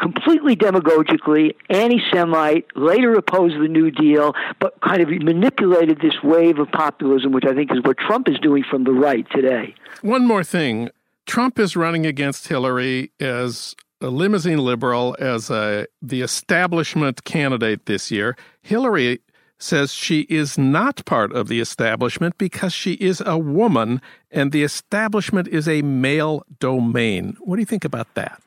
completely 0.00 0.54
demagogically 0.54 1.54
anti-Semite, 1.70 2.66
later 2.76 3.14
opposed 3.14 3.54
the 3.54 3.68
New 3.68 3.90
Deal, 3.90 4.34
but 4.60 4.78
kind 4.80 5.00
of 5.00 5.08
manipulated 5.08 6.00
this 6.00 6.22
wave 6.22 6.58
of 6.58 6.70
populism, 6.70 7.32
which 7.32 7.44
I 7.46 7.54
think 7.54 7.70
is 7.72 7.78
what 7.82 7.96
Trump 7.96 8.28
is 8.28 8.38
doing 8.40 8.64
from 8.68 8.84
the 8.84 8.92
right 8.92 9.26
today. 9.30 9.74
One 10.02 10.26
more 10.26 10.44
thing. 10.44 10.90
Trump 11.24 11.58
is 11.58 11.76
running 11.76 12.06
against 12.06 12.48
Hillary 12.48 13.10
as 13.18 13.74
a 14.06 14.10
limousine 14.10 14.58
liberal 14.58 15.16
as 15.18 15.50
a 15.50 15.86
the 16.00 16.22
establishment 16.22 17.24
candidate 17.24 17.86
this 17.86 18.10
year. 18.10 18.36
Hillary 18.62 19.20
says 19.58 19.92
she 19.92 20.20
is 20.22 20.56
not 20.56 21.04
part 21.06 21.32
of 21.32 21.48
the 21.48 21.60
establishment 21.60 22.38
because 22.38 22.72
she 22.72 22.92
is 22.94 23.22
a 23.24 23.36
woman 23.36 24.00
and 24.30 24.52
the 24.52 24.62
establishment 24.62 25.48
is 25.48 25.66
a 25.66 25.82
male 25.82 26.44
domain. 26.60 27.36
What 27.40 27.56
do 27.56 27.62
you 27.62 27.66
think 27.66 27.84
about 27.84 28.14
that? 28.14 28.40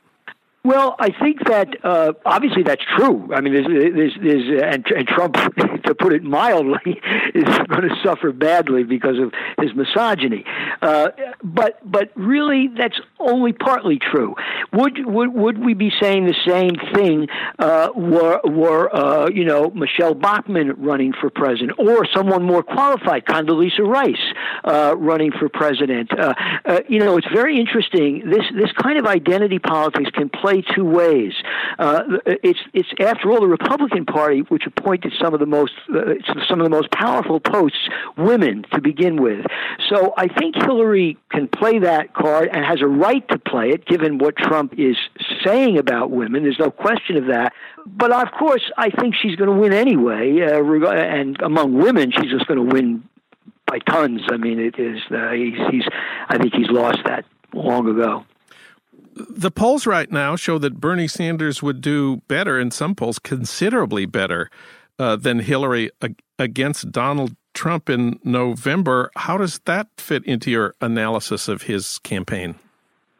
Well, 0.70 0.96
I 1.00 1.10
think 1.10 1.46
that 1.48 1.84
uh, 1.84 2.14
obviously 2.28 2.62
that's 2.62 2.84
true. 2.96 3.34
I 3.34 3.42
mean, 3.42 3.54
there's, 3.56 3.66
there's, 3.66 4.14
there's 4.22 4.64
and, 4.64 4.86
and 4.96 5.08
Trump, 5.08 5.34
to 5.86 5.96
put 5.96 6.14
it 6.14 6.22
mildly, 6.22 6.78
is 7.34 7.44
going 7.68 7.90
to 7.90 7.96
suffer 8.04 8.32
badly 8.32 8.84
because 8.84 9.18
of 9.18 9.34
his 9.60 9.76
misogyny. 9.76 10.46
Uh, 10.80 11.08
but 11.44 11.80
but 11.84 12.12
really, 12.16 12.70
that's 12.78 13.00
only 13.18 13.52
partly 13.52 13.98
true. 13.98 14.36
Would 14.72 15.08
would 15.08 15.34
would 15.34 15.58
we 15.58 15.74
be 15.74 15.92
saying 16.00 16.28
the 16.28 16.36
same 16.46 16.76
thing 16.94 17.30
uh, 17.58 17.90
were 17.96 18.40
were 18.44 18.96
uh, 18.96 19.28
you 19.28 19.46
know 19.46 19.72
Michele 19.72 20.14
Bachmann 20.14 20.80
running 20.80 21.14
for 21.20 21.32
president, 21.32 21.80
or 21.80 22.06
someone 22.14 22.44
more 22.44 22.62
qualified, 22.62 23.26
Condoleezza 23.26 23.80
Rice, 23.80 24.16
uh, 24.66 24.94
running 24.96 25.32
for 25.32 25.50
president? 25.50 26.12
Uh, 26.14 26.36
you 26.88 27.00
know, 27.00 27.18
it's 27.18 27.28
very 27.34 27.60
interesting. 27.60 28.30
This 28.30 28.46
this 28.56 28.72
kind 28.74 29.00
of 29.00 29.08
identity 29.08 29.58
politics 29.58 30.12
can 30.12 30.30
play 30.30 30.59
two 30.62 30.86
ways. 30.86 31.34
Uh, 31.78 32.04
it's 32.26 32.60
it's 32.74 32.90
after 33.00 33.32
all 33.32 33.42
the 33.42 33.48
Republican 33.48 34.06
Party 34.06 34.42
which 34.42 34.64
appointed 34.66 35.14
some 35.22 35.34
of 35.34 35.40
the 35.40 35.46
most 35.46 35.74
uh, 35.94 36.14
some 36.48 36.60
of 36.60 36.66
the 36.66 36.70
most 36.70 36.92
powerful 36.92 37.40
posts 37.40 37.90
women 38.18 38.66
to 38.74 38.82
begin 38.82 39.22
with. 39.22 39.46
So 39.90 40.14
I 40.18 40.28
think 40.28 40.56
Hillary 40.56 41.18
can 41.32 41.48
play 41.48 41.80
that 41.80 42.14
card 42.14 42.50
and 42.52 42.66
has 42.66 42.82
a 42.82 42.88
right 42.88 43.28
to 43.30 43.40
play 43.40 43.70
it, 43.70 43.86
given 43.86 44.18
what 44.18 44.36
Trump 44.38 44.74
is 44.78 44.98
saying 45.46 45.78
about 45.78 46.12
women. 46.12 46.44
There's 46.44 46.60
no 46.60 46.72
question 46.72 47.18
of 47.18 47.28
that. 47.28 47.54
But 47.86 48.12
of 48.12 48.32
course, 48.38 48.72
I 48.78 48.90
think 48.90 49.16
she's 49.16 49.36
going 49.36 49.50
to 49.50 49.56
win 49.56 49.74
anyway. 49.74 50.42
Uh, 50.42 50.92
and 50.92 51.42
among 51.42 51.78
women, 51.78 52.12
she's 52.12 52.32
just 52.32 52.48
going 52.48 52.70
to 52.70 52.76
win 52.76 53.04
by 53.66 53.80
tons. 53.80 54.22
I 54.32 54.38
mean, 54.38 54.60
it 54.60 54.78
is. 54.80 55.00
Uh, 55.12 55.32
he's, 55.32 55.58
he's. 55.72 55.84
I 56.28 56.38
think 56.38 56.54
he's 56.54 56.70
lost 56.70 57.00
that 57.06 57.26
long 57.54 57.88
ago 57.88 58.26
the 59.30 59.52
polls 59.52 59.86
right 59.86 60.12
now 60.12 60.36
show 60.36 60.58
that 60.60 60.80
Bernie 60.80 61.08
Sanders 61.08 61.62
would 61.62 61.82
do 61.82 62.18
better 62.28 62.60
in 62.60 62.72
some 62.72 62.96
polls, 62.96 63.20
considerably 63.20 64.06
better 64.06 64.50
uh, 64.98 65.16
than 65.16 65.40
Hillary 65.40 65.92
against 66.38 66.92
Donald 66.92 67.36
Trump 67.54 67.90
in 67.90 68.20
November. 68.24 69.12
How 69.16 69.38
does 69.38 69.60
that 69.66 69.88
fit 69.98 70.26
into 70.26 70.52
your 70.52 70.76
analysis 70.82 71.48
of 71.48 71.64
his 71.64 72.00
campaign? 72.00 72.56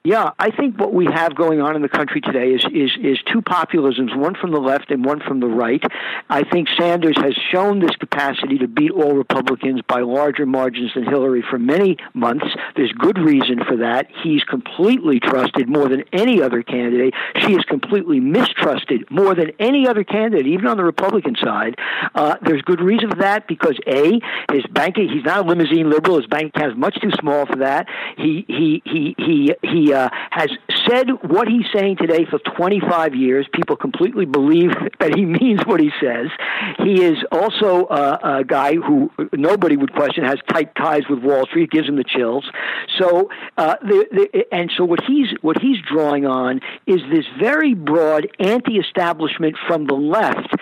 Yeah, 0.06 0.32
I 0.40 0.50
think 0.52 0.80
what 0.80 0.94
we 0.94 1.08
have 1.14 1.36
going 1.36 1.60
on 1.60 1.76
in 1.76 1.82
the 1.82 1.90
country 1.90 2.22
today 2.22 2.52
is, 2.52 2.64
is, 2.74 2.92
is 3.04 3.18
two 3.34 3.42
populisms, 3.42 4.16
one 4.16 4.34
from 4.34 4.52
the 4.52 4.60
left 4.60 4.92
and 4.92 5.04
one 5.04 5.20
from 5.20 5.42
the 5.42 5.48
right. 5.48 5.84
I 6.30 6.44
think 6.44 6.70
Sanders 6.80 7.18
has 7.18 7.34
shown 7.52 7.80
this 7.80 7.96
capacity 7.98 8.60
to 8.60 8.68
beat 8.70 8.92
all 8.92 9.12
Republicans 9.12 9.82
by 9.90 10.00
larger 10.00 10.46
margins 10.46 10.94
than 10.96 11.04
Hillary 11.04 11.44
for 11.50 11.60
many 11.60 11.98
months. 12.14 12.46
There's 12.78 12.94
good 12.94 13.18
reason 13.18 13.60
for 13.68 13.76
that. 13.78 14.08
He's 14.24 14.42
completely 14.46 15.20
trusted 15.20 15.68
more 15.68 15.90
than 15.90 16.06
any 16.14 16.42
other 16.42 16.64
candidate. 16.64 17.14
She 17.40 17.54
is 17.56 17.66
completely 17.66 18.22
mistrusted 18.22 19.12
more 19.12 19.36
than 19.36 19.52
any 19.60 19.86
other 19.86 20.06
candidate, 20.06 20.48
even 20.48 20.68
on 20.68 20.78
the 20.78 20.86
Republican 20.86 21.36
side. 21.36 21.76
Uh, 22.16 22.38
there's 22.42 22.62
good 22.62 22.80
reason 22.80 23.10
for 23.10 23.18
that 23.18 23.50
because 23.50 23.78
A, 23.86 24.22
his 24.50 24.66
bank 24.72 24.96
he's 24.96 25.26
not 25.26 25.46
a 25.46 25.50
limousine 25.50 25.90
liberal. 25.90 26.18
His 26.18 26.28
bank 26.28 26.56
account 26.56 26.72
is 26.72 26.78
much 26.78 26.96
too 27.02 27.12
small 27.20 27.46
for 27.46 27.58
that. 27.58 27.88
He 28.18 28.46
he 28.48 28.82
he 28.86 29.16
he 29.18 29.54
he 29.62 29.89
uh, 29.94 30.10
has 30.32 30.50
said 30.88 31.10
what 31.24 31.48
he's 31.48 31.66
saying 31.74 31.98
today 31.98 32.26
for 32.30 32.40
25 32.40 33.16
years. 33.16 33.48
People 33.54 33.76
completely 33.76 34.26
believe 34.26 34.72
that 35.00 35.16
he 35.16 35.26
means 35.26 35.62
what 35.66 35.80
he 35.80 35.92
says. 36.02 36.28
He 36.78 37.04
is 37.04 37.18
also 37.32 37.86
uh, 37.86 38.40
a 38.40 38.44
guy 38.44 38.76
who 38.76 39.12
nobody 39.34 39.78
would 39.78 39.94
question 39.94 40.24
has 40.24 40.40
tight 40.50 40.76
ties 40.76 41.04
with 41.10 41.20
Wall 41.20 41.46
Street. 41.46 41.64
It 41.64 41.72
gives 41.72 41.88
him 41.88 41.96
the 41.96 42.04
chills. 42.04 42.50
So, 42.98 43.30
uh, 43.58 43.76
the, 43.82 44.08
the, 44.12 44.54
and 44.54 44.72
so 44.76 44.86
what 44.86 45.00
he's 45.06 45.28
what 45.42 45.62
he's 45.62 45.78
drawing 45.82 46.26
on 46.26 46.62
is 46.86 47.02
this 47.12 47.26
very 47.40 47.74
broad 47.74 48.28
anti-establishment 48.40 49.56
from 49.68 49.86
the 49.86 49.96
left 49.96 50.56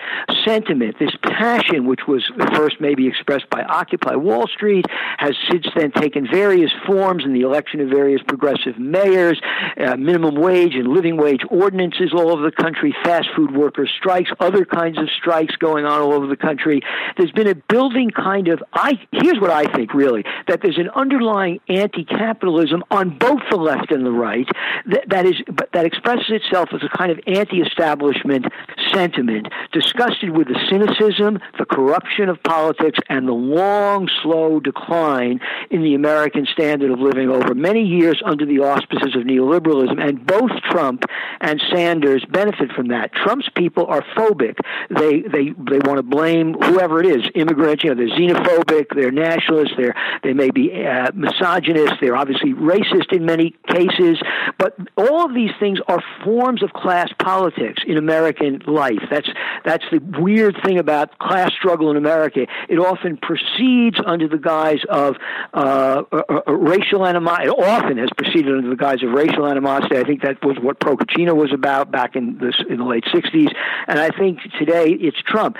sentiment, 0.46 0.96
this 0.98 1.14
passion, 1.22 1.86
which 1.86 2.06
was 2.06 2.24
first 2.54 2.80
maybe 2.80 3.06
expressed 3.06 3.48
by 3.50 3.62
Occupy 3.62 4.14
Wall 4.16 4.46
Street, 4.46 4.86
has 5.18 5.34
since 5.50 5.66
then 5.76 5.92
taken 5.92 6.26
various 6.30 6.70
forms 6.86 7.24
in 7.24 7.32
the 7.32 7.42
election 7.42 7.80
of 7.80 7.88
various 7.88 8.22
progressive 8.22 8.78
mayors 8.78 9.17
uh, 9.26 9.96
minimum 9.96 10.34
wage 10.36 10.74
and 10.74 10.88
living 10.88 11.16
wage 11.16 11.42
ordinances 11.50 12.12
all 12.12 12.32
over 12.32 12.42
the 12.42 12.52
country, 12.52 12.94
fast 13.04 13.28
food 13.36 13.54
workers 13.54 13.90
strikes, 13.96 14.30
other 14.40 14.64
kinds 14.64 14.98
of 14.98 15.08
strikes 15.16 15.56
going 15.56 15.84
on 15.84 16.00
all 16.00 16.12
over 16.12 16.26
the 16.26 16.36
country. 16.36 16.80
There's 17.16 17.32
been 17.32 17.48
a 17.48 17.54
building 17.54 18.10
kind 18.10 18.48
of 18.48 18.62
I 18.72 18.98
here's 19.12 19.40
what 19.40 19.50
I 19.50 19.64
think 19.72 19.94
really 19.94 20.24
that 20.46 20.60
there's 20.62 20.78
an 20.78 20.90
underlying 20.94 21.60
anti-capitalism 21.68 22.84
on 22.90 23.18
both 23.18 23.42
the 23.50 23.56
left 23.56 23.90
and 23.90 24.04
the 24.04 24.12
right 24.12 24.48
that, 24.86 25.08
that 25.08 25.26
is 25.26 25.34
that 25.72 25.84
expresses 25.84 26.26
itself 26.28 26.70
as 26.72 26.80
a 26.82 26.96
kind 26.96 27.10
of 27.10 27.18
anti-establishment 27.26 28.46
sentiment, 28.92 29.48
disgusted 29.72 30.30
with 30.30 30.48
the 30.48 30.58
cynicism, 30.68 31.38
the 31.58 31.64
corruption 31.64 32.28
of 32.28 32.42
politics, 32.42 32.98
and 33.08 33.28
the 33.28 33.32
long, 33.32 34.08
slow 34.22 34.60
decline 34.60 35.40
in 35.70 35.82
the 35.82 35.94
American 35.94 36.46
standard 36.46 36.90
of 36.90 36.98
living 36.98 37.28
over 37.28 37.54
many 37.54 37.84
years 37.84 38.20
under 38.24 38.44
the 38.46 38.60
auspices 38.60 39.14
of 39.14 39.22
neoliberalism, 39.22 40.00
and 40.00 40.26
both 40.26 40.50
Trump 40.70 41.04
and 41.40 41.62
Sanders 41.72 42.24
benefit 42.30 42.72
from 42.72 42.88
that. 42.88 43.12
Trump's 43.12 43.48
people 43.54 43.86
are 43.86 44.02
phobic. 44.16 44.58
They 44.90 45.20
they 45.20 45.50
they 45.50 45.78
want 45.84 45.98
to 45.98 46.02
blame 46.02 46.54
whoever 46.54 47.00
it 47.00 47.06
is, 47.06 47.30
immigrants. 47.34 47.84
You 47.84 47.94
know, 47.94 47.96
they're 47.96 48.16
xenophobic, 48.16 48.86
they're 48.94 49.10
nationalists, 49.10 49.74
they're 49.76 49.94
they 50.22 50.32
may 50.32 50.50
be 50.50 50.84
uh, 50.84 51.10
misogynist, 51.14 51.94
they're 52.00 52.16
obviously 52.16 52.54
racist 52.54 53.12
in 53.12 53.24
many 53.24 53.54
cases. 53.68 54.18
But 54.58 54.76
all 54.96 55.24
of 55.24 55.34
these 55.34 55.52
things 55.60 55.78
are 55.88 56.02
forms 56.24 56.62
of 56.62 56.72
class 56.72 57.10
politics 57.18 57.82
in 57.86 57.96
American 57.96 58.62
life 58.66 58.87
life. 58.88 59.08
That's 59.10 59.28
that's 59.64 59.84
the 59.90 60.00
weird 60.20 60.56
thing 60.64 60.78
about 60.78 61.18
class 61.18 61.52
struggle 61.52 61.90
in 61.90 61.96
America. 61.96 62.46
It 62.68 62.78
often 62.78 63.16
proceeds 63.16 63.98
under 64.04 64.28
the 64.28 64.38
guise 64.38 64.80
of 64.88 65.16
uh, 65.52 66.02
racial 66.46 67.06
animosity. 67.06 67.48
It 67.48 67.58
often 67.58 67.98
has 67.98 68.10
proceeded 68.16 68.54
under 68.54 68.70
the 68.70 68.76
guise 68.76 69.02
of 69.02 69.10
racial 69.10 69.46
animosity. 69.46 69.96
I 69.96 70.04
think 70.04 70.22
that 70.22 70.44
was 70.44 70.56
what 70.60 70.80
Procaccino 70.80 71.34
was 71.34 71.52
about 71.52 71.90
back 71.90 72.16
in 72.16 72.38
the 72.38 72.52
in 72.68 72.78
the 72.78 72.84
late 72.84 73.04
'60s, 73.04 73.52
and 73.86 73.98
I 73.98 74.10
think 74.10 74.40
today 74.58 74.90
it's 74.90 75.18
Trump. 75.22 75.56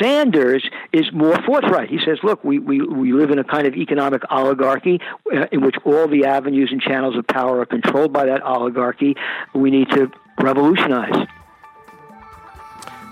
Sanders 0.00 0.64
is 0.92 1.06
more 1.12 1.36
forthright. 1.42 1.90
He 1.90 1.98
says, 2.04 2.18
"Look, 2.22 2.44
we 2.44 2.58
we, 2.58 2.80
we 2.80 3.12
live 3.12 3.30
in 3.30 3.38
a 3.38 3.44
kind 3.44 3.66
of 3.66 3.74
economic 3.74 4.22
oligarchy 4.30 5.00
uh, 5.34 5.46
in 5.52 5.60
which 5.62 5.76
all 5.84 6.08
the 6.08 6.24
avenues 6.24 6.70
and 6.72 6.80
channels 6.80 7.16
of 7.16 7.26
power 7.26 7.60
are 7.60 7.66
controlled 7.66 8.12
by 8.12 8.26
that 8.26 8.42
oligarchy. 8.42 9.14
We 9.54 9.70
need 9.70 9.90
to 9.90 10.10
revolutionize." 10.40 11.26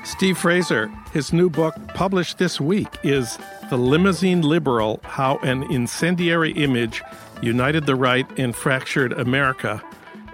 Steve 0.08 0.38
Fraser, 0.38 0.90
his 1.12 1.34
new 1.34 1.50
book, 1.50 1.76
published 1.88 2.38
this 2.38 2.58
week, 2.58 2.88
is 3.02 3.38
The 3.68 3.76
Limousine 3.76 4.40
Liberal 4.40 5.00
How 5.04 5.36
an 5.38 5.64
Incendiary 5.64 6.52
Image 6.52 7.02
United 7.42 7.84
the 7.84 7.94
Right 7.94 8.26
and 8.38 8.56
Fractured 8.56 9.12
America. 9.12 9.82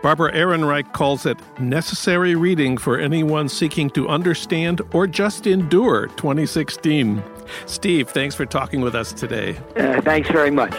Barbara 0.00 0.32
Ehrenreich 0.32 0.92
calls 0.92 1.26
it 1.26 1.38
necessary 1.58 2.36
reading 2.36 2.78
for 2.78 2.98
anyone 2.98 3.48
seeking 3.48 3.90
to 3.90 4.08
understand 4.08 4.80
or 4.92 5.08
just 5.08 5.48
endure 5.48 6.06
2016. 6.06 7.20
Steve, 7.66 8.08
thanks 8.08 8.36
for 8.36 8.46
talking 8.46 8.80
with 8.80 8.94
us 8.94 9.12
today. 9.12 9.56
Uh, 9.76 10.00
thanks 10.02 10.30
very 10.30 10.52
much. 10.52 10.72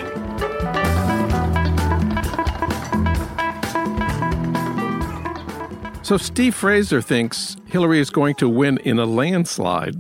So, 6.06 6.18
Steve 6.18 6.54
Fraser 6.54 7.02
thinks 7.02 7.58
Hillary 7.66 8.00
is 8.00 8.12
going 8.12 8.36
to 8.36 8.48
win 8.48 8.78
in 8.86 9.00
a 9.00 9.08
landslide. 9.08 9.96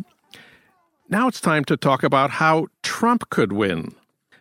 Now 1.09 1.27
it's 1.27 1.41
time 1.41 1.65
to 1.65 1.75
talk 1.75 2.03
about 2.03 2.29
how 2.29 2.67
Trump 2.83 3.27
could 3.31 3.51
win. 3.51 3.95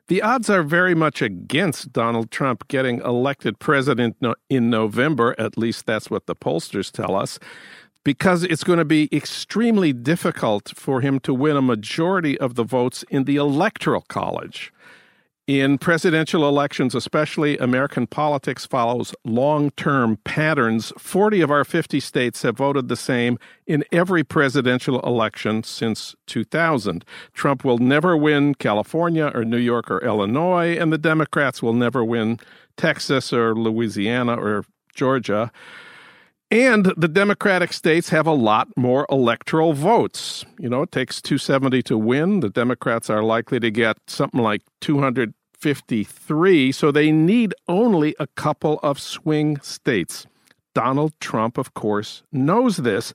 The 0.09 0.21
odds 0.21 0.51
are 0.51 0.63
very 0.63 0.95
much 0.95 1.23
against 1.23 1.91
Donald 1.91 2.31
Trump 2.31 2.69
getting 2.69 3.01
elected 3.01 3.61
president 3.61 4.19
in 4.51 4.69
November, 4.69 5.35
at 5.39 5.57
least 5.57 5.87
that's 5.87 6.11
what 6.11 6.27
the 6.27 6.37
pollsters 6.37 6.93
tell 6.93 7.17
us, 7.17 7.39
because 8.05 8.43
it's 8.43 8.63
going 8.63 8.79
to 8.79 8.85
be 8.85 9.09
extremely 9.11 9.95
difficult 9.95 10.71
for 10.77 11.01
him 11.01 11.19
to 11.21 11.33
win 11.33 11.57
a 11.57 11.63
majority 11.63 12.39
of 12.41 12.57
the 12.57 12.65
votes 12.65 13.07
in 13.09 13.25
the 13.25 13.37
Electoral 13.37 14.03
College. 14.03 14.71
In 15.47 15.77
presidential 15.77 16.49
elections, 16.49 16.95
especially, 16.95 17.59
American 17.59 18.07
politics 18.07 18.65
follows 18.65 19.15
long 19.27 19.73
term 19.73 20.17
patterns. 20.25 20.91
40 20.97 21.43
of 21.43 21.51
our 21.51 21.65
50 21.65 22.01
states 22.01 22.41
have 22.41 22.57
voted 22.57 22.89
the 22.89 22.97
same 22.97 23.39
in 23.67 23.85
every 23.93 24.25
presidential 24.25 25.01
election 25.01 25.63
since 25.63 26.15
2000. 26.29 27.05
Trump 27.35 27.63
will 27.63 27.77
never 27.77 28.17
win 28.17 28.55
California 28.55 29.31
or 29.35 29.45
New 29.45 29.59
York 29.59 29.91
or 29.91 30.03
Illinois, 30.03 30.79
and 30.79 30.91
the 30.91 30.97
Democrats 30.97 31.63
will 31.63 31.75
never 31.75 32.03
win 32.03 32.41
Texas 32.79 33.31
or 33.31 33.55
Louisiana 33.55 34.37
or 34.37 34.65
Georgia. 34.95 35.53
And 36.55 36.93
the 36.97 37.09
Democratic 37.09 37.73
states 37.73 38.11
have 38.11 38.29
a 38.29 38.33
lot 38.33 38.69
more 38.77 39.09
electoral 39.11 39.73
votes. 39.73 40.45
You 40.57 40.69
know, 40.69 40.83
it 40.83 40.93
takes 40.93 41.21
270 41.21 41.83
to 41.83 41.99
win. 41.99 42.39
The 42.39 42.49
Democrats 42.49 43.11
are 43.11 43.25
likely 43.25 43.59
to 43.59 43.73
get 43.73 43.97
something 44.07 44.41
like 44.41 44.63
253, 44.81 46.71
so 46.71 46.93
they 46.93 47.11
need 47.11 47.55
only 47.67 48.15
a 48.21 48.29
couple 48.37 48.79
of 48.85 49.01
swing 49.01 49.59
states. 49.63 50.29
Donald 50.77 51.13
Trump, 51.19 51.59
of 51.59 51.75
course, 51.75 52.23
knows 52.31 52.77
this. 52.77 53.13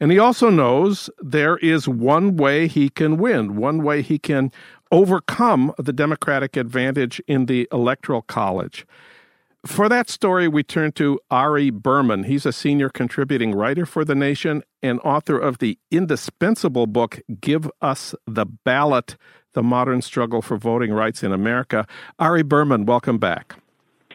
And 0.00 0.10
he 0.10 0.18
also 0.18 0.48
knows 0.48 1.10
there 1.20 1.58
is 1.58 1.86
one 1.86 2.38
way 2.38 2.68
he 2.68 2.88
can 2.88 3.18
win, 3.18 3.56
one 3.56 3.82
way 3.82 4.00
he 4.00 4.18
can 4.18 4.50
overcome 4.90 5.74
the 5.76 5.92
Democratic 5.92 6.56
advantage 6.56 7.20
in 7.26 7.44
the 7.44 7.68
Electoral 7.70 8.22
College. 8.22 8.86
For 9.66 9.88
that 9.88 10.08
story, 10.08 10.46
we 10.46 10.62
turn 10.62 10.92
to 10.92 11.18
Ari 11.32 11.70
Berman. 11.70 12.24
He's 12.24 12.46
a 12.46 12.52
senior 12.52 12.88
contributing 12.88 13.52
writer 13.52 13.84
for 13.84 14.04
The 14.04 14.14
Nation 14.14 14.62
and 14.82 15.00
author 15.00 15.36
of 15.36 15.58
the 15.58 15.78
indispensable 15.90 16.86
book, 16.86 17.20
Give 17.40 17.68
Us 17.82 18.14
the 18.24 18.46
Ballot 18.46 19.16
The 19.54 19.62
Modern 19.64 20.00
Struggle 20.00 20.42
for 20.42 20.56
Voting 20.56 20.92
Rights 20.92 21.24
in 21.24 21.32
America. 21.32 21.86
Ari 22.20 22.44
Berman, 22.44 22.86
welcome 22.86 23.18
back. 23.18 23.56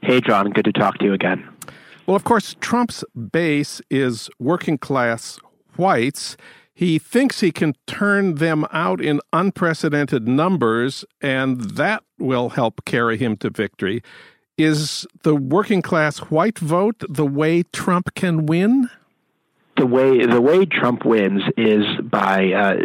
Hey, 0.02 0.22
John. 0.22 0.50
Good 0.50 0.66
to 0.66 0.72
talk 0.72 0.98
to 1.00 1.06
you 1.06 1.14
again. 1.14 1.46
Well, 2.08 2.16
of 2.16 2.24
course, 2.24 2.56
Trump's 2.62 3.04
base 3.32 3.82
is 3.90 4.30
working 4.40 4.78
class 4.78 5.40
whites. 5.76 6.38
He 6.74 6.98
thinks 6.98 7.42
he 7.42 7.52
can 7.52 7.74
turn 7.86 8.36
them 8.36 8.66
out 8.72 9.00
in 9.00 9.20
unprecedented 9.32 10.28
numbers, 10.28 11.06
and 11.22 11.62
that 11.62 12.04
will 12.18 12.50
help 12.50 12.84
carry 12.86 13.18
him 13.18 13.38
to 13.38 13.50
victory. 13.50 14.02
Is 14.58 15.08
the 15.24 15.36
working 15.36 15.82
class 15.82 16.20
white 16.20 16.60
vote 16.60 17.04
the 17.10 17.26
way 17.26 17.64
Trump 17.64 18.14
can 18.14 18.46
win? 18.46 18.90
The 19.78 19.88
way 19.88 20.26
the 20.28 20.42
way 20.42 20.66
Trump 20.66 21.06
wins 21.06 21.42
is 21.58 21.86
by 22.04 22.52
uh, 22.52 22.76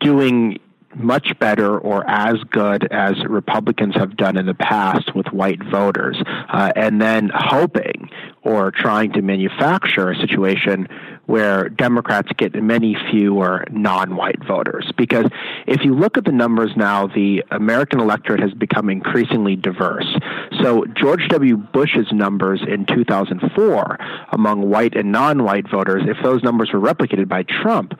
doing 0.00 0.58
much 0.94 1.38
better 1.38 1.78
or 1.78 2.08
as 2.08 2.36
good 2.50 2.90
as 2.90 3.14
Republicans 3.28 3.94
have 3.96 4.16
done 4.16 4.36
in 4.36 4.46
the 4.46 4.54
past 4.54 5.14
with 5.14 5.26
white 5.28 5.62
voters, 5.62 6.20
uh, 6.48 6.72
and 6.74 7.00
then 7.00 7.30
hoping 7.34 8.08
or 8.42 8.70
trying 8.70 9.12
to 9.12 9.22
manufacture 9.22 10.10
a 10.10 10.16
situation 10.16 10.88
where 11.26 11.68
Democrats 11.68 12.28
get 12.36 12.54
many 12.60 12.96
fewer 13.10 13.64
non 13.70 14.16
white 14.16 14.42
voters. 14.44 14.90
Because 14.96 15.26
if 15.66 15.84
you 15.84 15.94
look 15.94 16.16
at 16.16 16.24
the 16.24 16.32
numbers 16.32 16.72
now, 16.76 17.06
the 17.06 17.44
American 17.50 18.00
electorate 18.00 18.40
has 18.40 18.52
become 18.52 18.90
increasingly 18.90 19.56
diverse. 19.56 20.06
So 20.62 20.86
George 20.86 21.28
W. 21.28 21.56
Bush's 21.56 22.10
numbers 22.12 22.62
in 22.66 22.86
2004 22.86 23.98
among 24.32 24.68
white 24.68 24.96
and 24.96 25.12
non 25.12 25.44
white 25.44 25.70
voters, 25.70 26.02
if 26.06 26.16
those 26.22 26.42
numbers 26.42 26.70
were 26.72 26.80
replicated 26.80 27.28
by 27.28 27.44
Trump, 27.44 27.94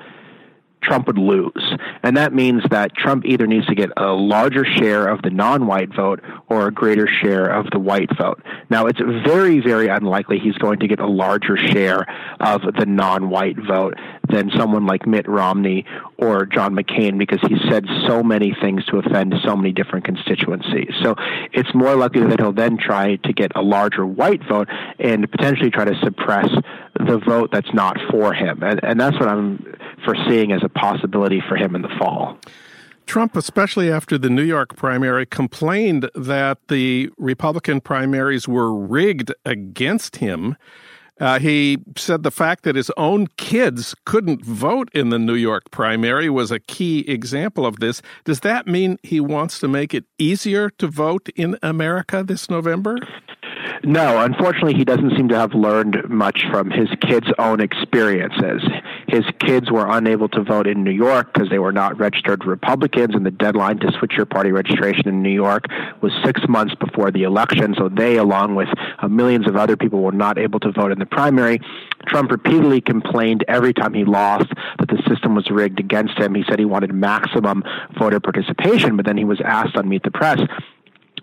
Trump 0.83 1.07
would 1.07 1.19
lose. 1.19 1.75
And 2.03 2.17
that 2.17 2.33
means 2.33 2.63
that 2.71 2.95
Trump 2.95 3.25
either 3.27 3.47
needs 3.47 3.67
to 3.67 3.75
get 3.75 3.91
a 3.97 4.13
larger 4.13 4.65
share 4.65 5.09
of 5.09 5.23
the 5.23 5.31
non 5.31 5.67
white 5.67 5.95
vote 5.95 6.21
or 6.49 6.67
a 6.67 6.73
greater 6.73 7.07
share 7.07 7.47
of 7.47 7.71
the 7.71 7.79
white 7.79 8.11
vote. 8.17 8.43
Now, 8.71 8.87
it's 8.87 9.01
very, 9.01 9.61
very 9.61 9.89
unlikely 9.89 10.39
he's 10.39 10.57
going 10.57 10.81
to 10.81 10.89
get 10.89 11.01
a 11.01 11.07
larger 11.07 11.57
share 11.57 12.07
of 12.41 12.63
the 12.63 12.87
non 12.87 13.31
white 13.31 13.57
vote 13.57 13.95
than 14.31 14.51
someone 14.57 14.87
like 14.87 15.07
Mitt 15.07 15.29
Romney 15.29 15.85
or 16.19 16.47
John 16.47 16.75
McCain 16.75 17.19
because 17.19 17.41
he 17.43 17.57
said 17.69 17.87
so 18.07 18.23
many 18.23 18.55
things 18.61 18.85
to 18.87 18.99
offend 18.99 19.35
so 19.45 19.57
many 19.57 19.73
different 19.73 20.05
constituencies. 20.05 20.93
So 21.03 21.15
it's 21.53 21.75
more 21.75 21.97
likely 21.97 22.27
that 22.27 22.41
he'll 22.41 22.53
then 22.53 22.79
try 22.79 23.17
to 23.17 23.33
get 23.33 23.53
a 23.55 23.63
larger 23.63 24.07
white 24.07 24.43
vote 24.49 24.69
and 24.99 25.31
potentially 25.31 25.71
try 25.71 25.85
to 25.85 25.99
suppress 26.03 26.49
the 26.99 27.19
vote 27.19 27.51
that's 27.53 27.73
not 27.75 27.99
for 28.11 28.33
him. 28.33 28.63
And, 28.63 28.81
and 28.83 29.01
that's 29.01 29.19
what 29.19 29.29
I'm 29.29 29.77
foreseeing 30.05 30.53
as 30.53 30.63
a 30.63 30.69
possibility 30.69 31.43
for 31.49 31.57
him 31.57 31.75
in 31.75 31.83
the 31.83 31.91
fall. 31.99 32.39
Trump, 33.07 33.35
especially 33.35 33.91
after 33.91 34.17
the 34.17 34.31
New 34.31 34.45
York 34.45 34.77
primary, 34.77 35.27
complained 35.27 36.09
that 36.15 36.59
the 36.69 37.11
Republican 37.19 37.81
primaries 37.81 38.47
were 38.47 38.73
rigged 38.73 39.35
against 39.45 40.17
him. 40.17 40.57
Uh, 41.21 41.39
he 41.39 41.79
said 41.97 42.23
the 42.23 42.31
fact 42.31 42.65
that 42.65 42.75
his 42.75 42.91
own 42.97 43.27
kids 43.37 43.95
couldn't 44.07 44.45
vote 44.45 44.89
in 44.95 45.11
the 45.11 45.19
New 45.19 45.35
York 45.35 45.71
primary 45.71 46.31
was 46.31 46.51
a 46.51 46.59
key 46.59 47.01
example 47.01 47.67
of 47.67 47.79
this. 47.79 48.01
Does 48.25 48.41
that 48.41 48.67
mean 48.67 48.99
he 49.03 49.21
wants 49.21 49.61
to 49.61 49.69
make 49.69 49.93
it 49.93 50.05
easier 50.19 50.71
to 50.71 50.89
vote 50.89 51.29
in 51.37 51.59
America 51.63 52.25
this 52.25 52.49
November? 52.49 52.97
No, 53.85 54.21
unfortunately, 54.21 54.75
he 54.75 54.85
doesn't 54.85 55.17
seem 55.17 55.29
to 55.29 55.37
have 55.37 55.55
learned 55.55 56.09
much 56.09 56.45
from 56.51 56.71
his 56.71 56.89
kids' 57.01 57.29
own 57.39 57.61
experiences. 57.61 58.63
His 59.11 59.25
kids 59.41 59.73
were 59.73 59.89
unable 59.89 60.29
to 60.29 60.43
vote 60.45 60.69
in 60.69 60.85
New 60.85 60.93
York 60.93 61.33
because 61.33 61.51
they 61.51 61.59
were 61.59 61.73
not 61.73 61.99
registered 61.99 62.45
Republicans, 62.45 63.17
and 63.17 63.27
the 63.27 63.33
deadline 63.33 63.81
to 63.81 63.91
switch 63.99 64.13
your 64.17 64.25
party 64.25 64.53
registration 64.53 65.09
in 65.09 65.21
New 65.21 65.33
York 65.33 65.65
was 66.01 66.13
six 66.25 66.41
months 66.49 66.77
before 66.77 67.11
the 67.11 67.25
election. 67.25 67.75
So 67.77 67.89
they, 67.89 68.19
along 68.19 68.55
with 68.55 68.69
uh, 69.01 69.09
millions 69.09 69.49
of 69.49 69.57
other 69.57 69.77
people, 69.77 70.01
were 70.01 70.13
not 70.13 70.39
able 70.39 70.61
to 70.61 70.71
vote 70.71 70.93
in 70.93 71.01
the 71.01 71.07
primary. 71.07 71.61
Trump 72.07 72.31
repeatedly 72.31 72.81
complained 72.81 73.45
every 73.49 73.75
time 73.75 73.95
he 73.95 74.05
lost 74.05 74.47
that 74.79 74.89
the 74.89 75.03
system 75.09 75.35
was 75.35 75.51
rigged 75.51 75.81
against 75.81 76.17
him. 76.17 76.33
He 76.37 76.45
said 76.49 76.61
he 76.61 76.65
wanted 76.65 76.95
maximum 76.95 77.65
voter 77.99 78.21
participation, 78.21 78.97
but 78.97 79.07
then 79.07 79.17
he 79.17 79.25
was 79.25 79.41
asked 79.45 79.77
on 79.77 79.89
Meet 79.89 80.05
the 80.05 80.13
Press 80.13 80.41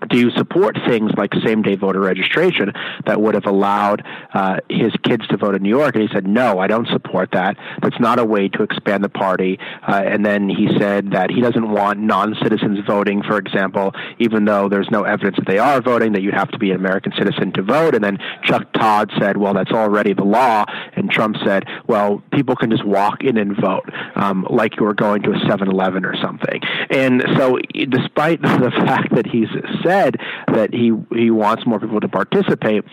do 0.10 0.18
you 0.18 0.32
support 0.32 0.78
things 0.88 1.12
like 1.18 1.32
same 1.46 1.62
day 1.62 1.76
voter 1.76 2.00
registration 2.00 2.74
that 3.06 3.22
would 3.22 3.36
have 3.36 3.46
allowed 3.46 4.04
uh, 4.34 4.58
his 4.70 4.92
kids 5.04 5.28
to 5.28 5.38
vote 5.38 5.56
in 5.56 5.64
New 5.64 5.70
York? 5.70 5.96
And 5.96 6.08
he 6.08 6.14
said, 6.14 6.28
no, 6.28 6.60
I 6.60 6.68
don't 6.68 6.88
support 6.88 7.32
that. 7.34 7.58
That's 7.82 8.00
not 8.00 8.20
a 8.20 8.26
way 8.26 8.48
to 8.50 8.64
expand 8.64 9.04
the 9.04 9.10
party. 9.10 9.60
Uh, 9.88 10.04
and 10.06 10.26
then 10.26 10.50
he 10.50 10.70
said 10.80 11.12
that 11.12 11.30
he 11.30 11.42
doesn't 11.42 11.70
want 11.70 12.00
non 12.00 12.36
citizens 12.42 12.80
voting, 12.86 13.24
for 13.24 13.38
example, 13.38 13.94
even 14.20 14.46
though 14.46 14.70
there's 14.70 14.90
no 14.92 15.04
evidence 15.04 15.38
that 15.38 15.48
they 15.48 15.60
are 15.60 15.82
voting, 15.82 16.14
that 16.14 16.22
you'd 16.22 16.34
have 16.34 16.52
to 16.52 16.58
be 16.58 16.72
an 16.72 16.78
American 16.78 17.14
citizen 17.18 17.52
to 17.54 17.62
vote. 17.62 17.96
And 17.96 18.04
then 18.04 18.18
Chuck 18.44 18.72
Todd 18.74 19.12
said, 19.20 19.38
well, 19.38 19.54
that's 19.54 19.72
already 19.72 20.14
the 20.14 20.24
law. 20.24 20.66
And 20.96 21.10
Trump 21.10 21.38
said, 21.46 21.66
well, 21.88 22.24
people 22.32 22.56
can 22.56 22.70
just 22.70 22.86
walk 22.86 23.24
in 23.24 23.38
and 23.38 23.56
vote 23.56 23.90
um, 24.16 24.46
like 24.50 24.78
you 24.80 24.86
were 24.86 24.94
going 24.94 25.22
to 25.24 25.32
a 25.32 25.40
7 25.48 25.68
Eleven 25.68 26.06
or 26.06 26.16
something. 26.22 26.62
And 26.90 27.24
so, 27.38 27.58
despite 27.90 28.42
the 28.42 28.72
fact 28.86 29.16
that 29.16 29.28
he's 29.28 29.50
said 29.88 30.18
that 30.48 30.74
he 30.74 30.92
he 31.16 31.32
wants 31.32 31.66
more 31.66 31.80
people 31.80 32.00
to 32.00 32.08
participate, 32.08 32.84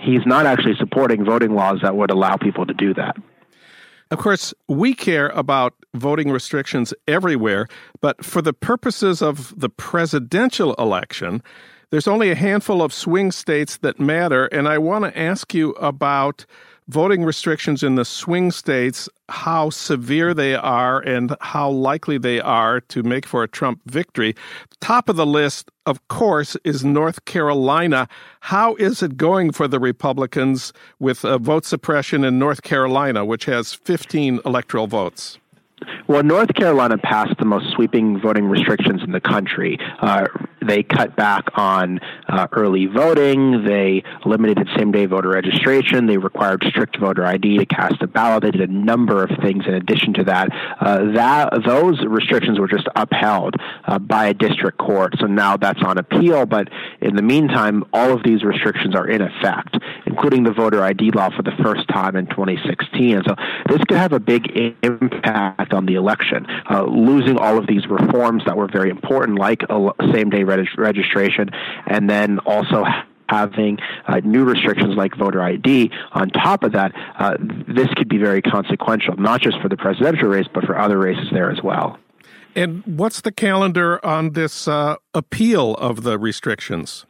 he's 0.00 0.26
not 0.26 0.46
actually 0.46 0.76
supporting 0.78 1.24
voting 1.24 1.54
laws 1.54 1.78
that 1.82 1.96
would 1.96 2.10
allow 2.10 2.36
people 2.36 2.66
to 2.66 2.74
do 2.74 2.94
that. 2.94 3.16
Of 4.10 4.18
course, 4.18 4.52
we 4.68 4.94
care 4.94 5.28
about 5.28 5.72
voting 5.94 6.30
restrictions 6.30 6.92
everywhere, 7.08 7.66
but 8.02 8.22
for 8.22 8.42
the 8.42 8.52
purposes 8.52 9.22
of 9.22 9.58
the 9.58 9.70
presidential 9.70 10.74
election, 10.74 11.42
there's 11.90 12.06
only 12.06 12.30
a 12.30 12.34
handful 12.34 12.82
of 12.82 12.92
swing 12.92 13.32
states 13.32 13.78
that 13.78 13.98
matter. 13.98 14.46
And 14.46 14.68
I 14.68 14.76
want 14.76 15.04
to 15.04 15.18
ask 15.18 15.54
you 15.54 15.70
about 15.72 16.44
voting 16.92 17.24
restrictions 17.24 17.82
in 17.82 17.94
the 17.94 18.04
swing 18.04 18.50
states, 18.50 19.08
how 19.30 19.70
severe 19.70 20.34
they 20.34 20.54
are 20.54 21.00
and 21.00 21.34
how 21.40 21.70
likely 21.70 22.18
they 22.18 22.38
are 22.38 22.82
to 22.82 23.02
make 23.02 23.24
for 23.24 23.42
a 23.42 23.48
Trump 23.48 23.80
victory. 23.86 24.36
Top 24.80 25.08
of 25.08 25.16
the 25.16 25.24
list, 25.24 25.70
of 25.86 26.06
course, 26.08 26.54
is 26.64 26.84
North 26.84 27.24
Carolina. 27.24 28.08
How 28.40 28.74
is 28.74 29.02
it 29.02 29.16
going 29.16 29.52
for 29.52 29.66
the 29.66 29.80
Republicans 29.80 30.74
with 31.00 31.24
uh, 31.24 31.38
vote 31.38 31.64
suppression 31.64 32.24
in 32.24 32.38
North 32.38 32.62
Carolina, 32.62 33.24
which 33.24 33.46
has 33.46 33.72
15 33.72 34.40
electoral 34.44 34.86
votes? 34.86 35.38
Well, 36.08 36.22
North 36.22 36.54
Carolina 36.54 36.98
passed 36.98 37.38
the 37.38 37.46
most 37.46 37.72
sweeping 37.72 38.20
voting 38.20 38.48
restrictions 38.48 39.02
in 39.02 39.12
the 39.12 39.20
country. 39.20 39.78
Uh, 40.00 40.26
they 40.66 40.82
cut 40.82 41.16
back 41.16 41.44
on 41.54 42.00
uh, 42.28 42.46
early 42.52 42.86
voting. 42.86 43.64
They 43.64 44.02
limited 44.24 44.68
same 44.76 44.92
day 44.92 45.06
voter 45.06 45.28
registration. 45.28 46.06
They 46.06 46.18
required 46.18 46.64
strict 46.68 46.98
voter 46.98 47.24
ID 47.24 47.58
to 47.58 47.66
cast 47.66 48.02
a 48.02 48.06
ballot. 48.06 48.42
They 48.42 48.50
did 48.50 48.68
a 48.68 48.72
number 48.72 49.22
of 49.22 49.30
things 49.42 49.64
in 49.66 49.74
addition 49.74 50.14
to 50.14 50.24
that. 50.24 50.48
Uh, 50.80 51.12
that 51.12 51.62
those 51.64 52.04
restrictions 52.06 52.58
were 52.58 52.68
just 52.68 52.86
upheld 52.96 53.56
uh, 53.84 53.98
by 53.98 54.26
a 54.26 54.34
district 54.34 54.78
court. 54.78 55.14
So 55.18 55.26
now 55.26 55.56
that's 55.56 55.82
on 55.82 55.98
appeal. 55.98 56.46
But 56.46 56.68
in 57.00 57.16
the 57.16 57.22
meantime, 57.22 57.84
all 57.92 58.12
of 58.12 58.22
these 58.22 58.42
restrictions 58.42 58.94
are 58.94 59.08
in 59.08 59.22
effect, 59.22 59.76
including 60.06 60.44
the 60.44 60.52
voter 60.52 60.82
ID 60.82 61.10
law 61.12 61.30
for 61.34 61.42
the 61.42 61.52
first 61.62 61.88
time 61.88 62.16
in 62.16 62.26
2016. 62.26 63.16
And 63.16 63.24
so 63.26 63.34
this 63.68 63.78
could 63.88 63.98
have 63.98 64.12
a 64.12 64.20
big 64.20 64.50
impact 64.82 65.72
on 65.72 65.86
the 65.86 65.94
election. 65.94 66.46
Uh, 66.70 66.84
losing 66.84 67.38
all 67.38 67.58
of 67.58 67.66
these 67.66 67.86
reforms 67.86 68.42
that 68.46 68.56
were 68.56 68.68
very 68.68 68.90
important, 68.90 69.38
like 69.38 69.62
same 70.12 70.30
day 70.30 70.44
reg- 70.56 70.78
registration, 70.78 71.50
and 71.86 72.08
then 72.08 72.38
also 72.40 72.84
having 73.28 73.78
uh, 74.06 74.20
new 74.24 74.44
restrictions 74.44 74.94
like 74.94 75.16
voter 75.16 75.42
ID 75.42 75.90
on 76.12 76.28
top 76.30 76.62
of 76.64 76.72
that, 76.72 76.92
uh, 77.18 77.36
this 77.40 77.88
could 77.94 78.08
be 78.08 78.18
very 78.18 78.42
consequential, 78.42 79.16
not 79.16 79.40
just 79.40 79.60
for 79.60 79.68
the 79.68 79.76
presidential 79.76 80.28
race, 80.28 80.46
but 80.52 80.64
for 80.64 80.78
other 80.78 80.98
races 80.98 81.28
there 81.32 81.50
as 81.50 81.62
well. 81.62 81.98
And 82.54 82.82
what's 82.84 83.22
the 83.22 83.32
calendar 83.32 84.04
on 84.04 84.32
this 84.32 84.68
uh, 84.68 84.96
appeal 85.14 85.74
of 85.76 86.02
the 86.02 86.18
restrictions? 86.18 87.06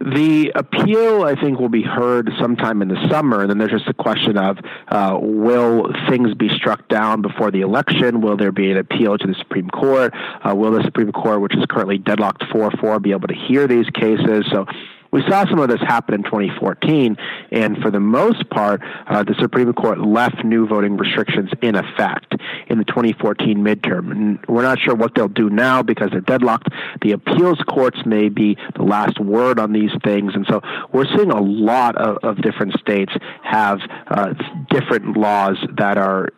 The 0.00 0.50
appeal, 0.54 1.24
I 1.24 1.34
think, 1.34 1.60
will 1.60 1.68
be 1.68 1.82
heard 1.82 2.30
sometime 2.40 2.80
in 2.80 2.88
the 2.88 3.08
summer. 3.10 3.42
And 3.42 3.50
then 3.50 3.58
there's 3.58 3.70
just 3.70 3.86
a 3.86 3.94
question 3.94 4.38
of 4.38 4.56
uh, 4.88 5.18
will 5.20 5.92
things 6.08 6.34
be 6.34 6.48
struck 6.56 6.88
down 6.88 7.20
before 7.20 7.50
the 7.50 7.60
election? 7.60 8.22
Will 8.22 8.38
there 8.38 8.50
be 8.50 8.70
an 8.70 8.78
appeal 8.78 9.18
to 9.18 9.26
the 9.26 9.34
Supreme 9.34 9.68
Court? 9.68 10.14
Uh, 10.42 10.54
will 10.54 10.72
the 10.72 10.82
Supreme 10.84 11.12
Court, 11.12 11.42
which 11.42 11.54
is 11.54 11.66
currently 11.68 11.98
deadlocked 11.98 12.44
4 12.50 12.70
4, 12.80 12.98
be 13.00 13.10
able 13.10 13.28
to 13.28 13.34
hear 13.34 13.66
these 13.66 13.90
cases? 13.90 14.46
So 14.50 14.64
we 15.12 15.22
saw 15.28 15.44
some 15.48 15.58
of 15.58 15.68
this 15.68 15.80
happen 15.80 16.14
in 16.14 16.22
2014, 16.22 17.16
and 17.50 17.78
for 17.78 17.90
the 17.90 18.00
most 18.00 18.48
part, 18.50 18.80
uh, 19.06 19.22
the 19.22 19.34
Supreme 19.40 19.72
Court 19.72 19.98
left 19.98 20.44
new 20.44 20.66
voting 20.66 20.96
restrictions 20.96 21.50
in 21.62 21.74
effect 21.74 22.34
in 22.68 22.78
the 22.78 22.84
2014 22.84 23.58
midterm. 23.58 24.10
And 24.12 24.38
we're 24.48 24.62
not 24.62 24.78
sure 24.78 24.94
what 24.94 25.14
they'll 25.14 25.28
do 25.28 25.50
now 25.50 25.82
because 25.82 26.10
they're 26.10 26.20
deadlocked. 26.20 26.68
The 27.02 27.12
appeals 27.12 27.58
courts 27.68 27.98
may 28.06 28.28
be 28.28 28.56
the 28.76 28.82
last 28.82 29.18
word 29.20 29.58
on 29.58 29.72
these 29.72 29.90
things, 30.04 30.32
and 30.34 30.46
so 30.48 30.60
we're 30.92 31.06
seeing 31.16 31.30
a 31.30 31.40
lot 31.40 31.96
of, 31.96 32.18
of 32.22 32.42
different 32.42 32.78
states 32.78 33.12
have 33.42 33.80
uh, 34.08 34.34
different 34.70 35.16
laws 35.16 35.56
that 35.76 35.98
are 35.98 36.30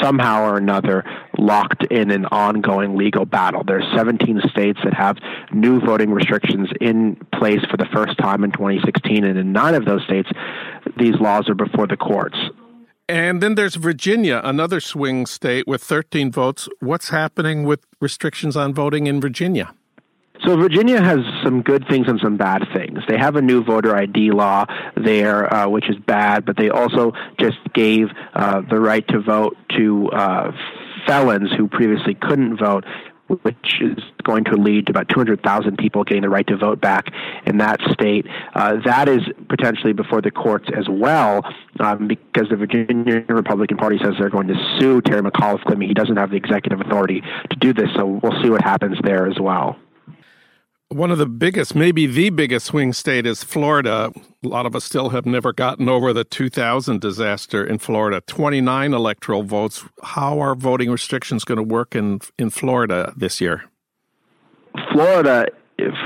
somehow 0.00 0.42
or 0.42 0.56
another 0.56 1.04
locked 1.38 1.84
in 1.90 2.10
an 2.10 2.26
ongoing 2.26 2.96
legal 2.96 3.24
battle. 3.24 3.62
There 3.64 3.78
are 3.78 3.96
17 3.96 4.42
states 4.50 4.78
that 4.84 4.94
have 4.94 5.16
new 5.52 5.80
voting 5.80 6.10
restrictions 6.10 6.68
in 6.80 7.16
place 7.32 7.60
for 7.70 7.76
the 7.76 7.86
first 7.92 8.18
time 8.18 8.44
in 8.44 8.52
2016, 8.52 9.24
and 9.24 9.38
in 9.38 9.52
nine 9.52 9.74
of 9.74 9.84
those 9.84 10.02
states, 10.04 10.28
these 10.98 11.14
laws 11.20 11.48
are 11.48 11.54
before 11.54 11.86
the 11.86 11.96
courts. 11.96 12.38
And 13.08 13.40
then 13.40 13.54
there's 13.54 13.76
Virginia, 13.76 14.40
another 14.42 14.80
swing 14.80 15.26
state 15.26 15.68
with 15.68 15.82
13 15.82 16.32
votes. 16.32 16.68
What's 16.80 17.10
happening 17.10 17.62
with 17.62 17.86
restrictions 18.00 18.56
on 18.56 18.74
voting 18.74 19.06
in 19.06 19.20
Virginia? 19.20 19.75
So 20.44 20.56
Virginia 20.56 21.02
has 21.02 21.20
some 21.42 21.62
good 21.62 21.86
things 21.88 22.08
and 22.08 22.20
some 22.20 22.36
bad 22.36 22.66
things. 22.74 23.00
They 23.08 23.18
have 23.18 23.36
a 23.36 23.42
new 23.42 23.64
voter 23.64 23.96
ID 23.96 24.30
law 24.30 24.66
there, 24.96 25.52
uh, 25.52 25.68
which 25.68 25.88
is 25.88 25.96
bad, 25.96 26.44
but 26.44 26.56
they 26.56 26.70
also 26.70 27.12
just 27.38 27.58
gave 27.74 28.08
uh, 28.34 28.62
the 28.68 28.78
right 28.78 29.06
to 29.08 29.20
vote 29.20 29.56
to 29.76 30.08
uh, 30.10 30.52
felons 31.06 31.50
who 31.56 31.68
previously 31.68 32.14
couldn't 32.14 32.58
vote 32.58 32.84
which 33.28 33.80
is 33.80 33.98
going 34.22 34.44
to 34.44 34.56
lead 34.56 34.86
to 34.86 34.92
about 34.92 35.08
200,000 35.08 35.76
people 35.78 36.04
getting 36.04 36.22
the 36.22 36.28
right 36.28 36.46
to 36.46 36.56
vote 36.56 36.80
back 36.80 37.06
in 37.44 37.58
that 37.58 37.80
state. 37.92 38.26
Uh, 38.54 38.76
that 38.84 39.08
is 39.08 39.20
potentially 39.48 39.92
before 39.92 40.20
the 40.20 40.30
courts 40.30 40.68
as 40.76 40.88
well, 40.88 41.42
um, 41.80 42.06
because 42.06 42.48
the 42.50 42.56
Virginia 42.56 43.24
Republican 43.28 43.76
Party 43.76 43.98
says 43.98 44.14
they're 44.18 44.30
going 44.30 44.48
to 44.48 44.78
sue 44.78 45.00
Terry 45.00 45.22
McAuliffe, 45.22 45.62
claiming 45.64 45.88
he 45.88 45.94
doesn't 45.94 46.16
have 46.16 46.30
the 46.30 46.36
executive 46.36 46.80
authority 46.80 47.22
to 47.50 47.56
do 47.58 47.72
this. 47.72 47.88
So 47.96 48.06
we'll 48.06 48.42
see 48.42 48.50
what 48.50 48.62
happens 48.62 48.98
there 49.02 49.26
as 49.26 49.38
well. 49.40 49.76
One 50.88 51.10
of 51.10 51.18
the 51.18 51.26
biggest, 51.26 51.74
maybe 51.74 52.06
the 52.06 52.30
biggest 52.30 52.66
swing 52.66 52.92
state 52.92 53.26
is 53.26 53.42
Florida. 53.42 54.12
A 54.44 54.48
lot 54.48 54.66
of 54.66 54.76
us 54.76 54.84
still 54.84 55.08
have 55.08 55.26
never 55.26 55.52
gotten 55.52 55.88
over 55.88 56.12
the 56.12 56.22
2000 56.22 57.00
disaster 57.00 57.66
in 57.66 57.78
Florida. 57.78 58.22
29 58.28 58.94
electoral 58.94 59.42
votes. 59.42 59.84
How 60.04 60.38
are 60.38 60.54
voting 60.54 60.88
restrictions 60.88 61.42
going 61.42 61.56
to 61.56 61.64
work 61.64 61.96
in, 61.96 62.20
in 62.38 62.50
Florida 62.50 63.12
this 63.16 63.40
year? 63.40 63.64
Florida 64.92 65.48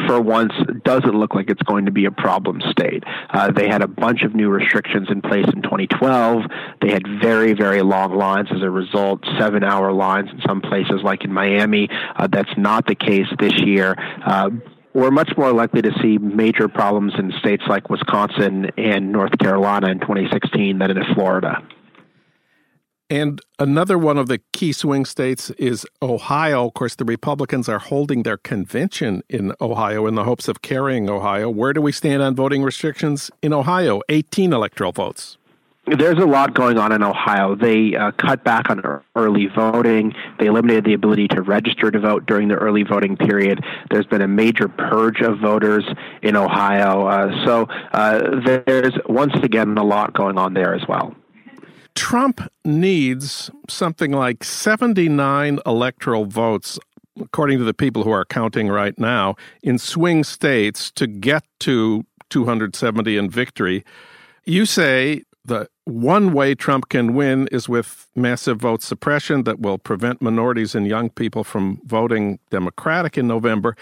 for 0.06 0.20
once 0.20 0.52
doesn't 0.84 1.14
look 1.14 1.34
like 1.34 1.48
it's 1.48 1.62
going 1.62 1.86
to 1.86 1.92
be 1.92 2.04
a 2.06 2.10
problem 2.10 2.60
state. 2.70 3.04
Uh, 3.30 3.50
they 3.52 3.68
had 3.68 3.82
a 3.82 3.88
bunch 3.88 4.22
of 4.22 4.34
new 4.34 4.48
restrictions 4.48 5.08
in 5.10 5.22
place 5.22 5.46
in 5.54 5.62
2012. 5.62 6.42
They 6.82 6.90
had 6.90 7.02
very, 7.20 7.52
very 7.52 7.82
long 7.82 8.14
lines 8.16 8.48
as 8.50 8.62
a 8.62 8.70
result, 8.70 9.24
seven 9.38 9.62
hour 9.62 9.92
lines 9.92 10.30
in 10.30 10.40
some 10.46 10.60
places, 10.60 11.02
like 11.04 11.24
in 11.24 11.32
Miami. 11.32 11.88
Uh, 12.16 12.26
that's 12.26 12.50
not 12.56 12.86
the 12.86 12.94
case 12.94 13.26
this 13.38 13.60
year. 13.60 13.94
Uh, 14.24 14.50
we're 14.92 15.12
much 15.12 15.30
more 15.36 15.52
likely 15.52 15.82
to 15.82 15.92
see 16.02 16.18
major 16.18 16.66
problems 16.66 17.12
in 17.16 17.32
states 17.38 17.62
like 17.68 17.88
Wisconsin 17.88 18.70
and 18.76 19.12
North 19.12 19.38
Carolina 19.38 19.88
in 19.88 20.00
2016 20.00 20.78
than 20.78 20.90
in 20.90 21.14
Florida. 21.14 21.62
And 23.10 23.40
another 23.58 23.98
one 23.98 24.18
of 24.18 24.28
the 24.28 24.38
key 24.52 24.72
swing 24.72 25.04
states 25.04 25.50
is 25.50 25.84
Ohio. 26.00 26.68
Of 26.68 26.74
course, 26.74 26.94
the 26.94 27.04
Republicans 27.04 27.68
are 27.68 27.80
holding 27.80 28.22
their 28.22 28.36
convention 28.36 29.24
in 29.28 29.52
Ohio 29.60 30.06
in 30.06 30.14
the 30.14 30.22
hopes 30.22 30.46
of 30.46 30.62
carrying 30.62 31.10
Ohio. 31.10 31.50
Where 31.50 31.72
do 31.72 31.82
we 31.82 31.90
stand 31.90 32.22
on 32.22 32.36
voting 32.36 32.62
restrictions 32.62 33.28
in 33.42 33.52
Ohio? 33.52 34.00
18 34.08 34.52
electoral 34.52 34.92
votes. 34.92 35.38
There's 35.86 36.18
a 36.18 36.26
lot 36.26 36.54
going 36.54 36.78
on 36.78 36.92
in 36.92 37.02
Ohio. 37.02 37.56
They 37.56 37.96
uh, 37.96 38.12
cut 38.12 38.44
back 38.44 38.70
on 38.70 38.80
early 39.16 39.48
voting. 39.48 40.14
They 40.38 40.46
eliminated 40.46 40.84
the 40.84 40.92
ability 40.92 41.26
to 41.28 41.42
register 41.42 41.90
to 41.90 41.98
vote 41.98 42.26
during 42.26 42.46
the 42.46 42.54
early 42.54 42.84
voting 42.84 43.16
period. 43.16 43.64
There's 43.90 44.06
been 44.06 44.22
a 44.22 44.28
major 44.28 44.68
purge 44.68 45.20
of 45.20 45.40
voters 45.40 45.84
in 46.22 46.36
Ohio. 46.36 47.06
Uh, 47.06 47.44
so 47.44 47.66
uh, 47.92 48.40
there's 48.66 48.92
once 49.08 49.34
again 49.42 49.76
a 49.78 49.82
lot 49.82 50.12
going 50.14 50.38
on 50.38 50.54
there 50.54 50.76
as 50.76 50.86
well. 50.86 51.16
Trump 51.94 52.40
needs 52.64 53.50
something 53.68 54.12
like 54.12 54.44
79 54.44 55.58
electoral 55.66 56.24
votes, 56.24 56.78
according 57.20 57.58
to 57.58 57.64
the 57.64 57.74
people 57.74 58.04
who 58.04 58.10
are 58.10 58.24
counting 58.24 58.68
right 58.68 58.98
now, 58.98 59.36
in 59.62 59.78
swing 59.78 60.24
states 60.24 60.90
to 60.92 61.06
get 61.06 61.44
to 61.60 62.04
270 62.30 63.16
in 63.16 63.28
victory. 63.28 63.84
You 64.44 64.66
say 64.66 65.22
the 65.44 65.68
one 65.84 66.32
way 66.32 66.54
Trump 66.54 66.88
can 66.88 67.14
win 67.14 67.48
is 67.50 67.68
with 67.68 68.08
massive 68.14 68.58
vote 68.58 68.82
suppression 68.82 69.44
that 69.44 69.60
will 69.60 69.78
prevent 69.78 70.22
minorities 70.22 70.74
and 70.74 70.86
young 70.86 71.10
people 71.10 71.44
from 71.44 71.80
voting 71.84 72.38
Democratic 72.50 73.18
in 73.18 73.26
November. 73.26 73.76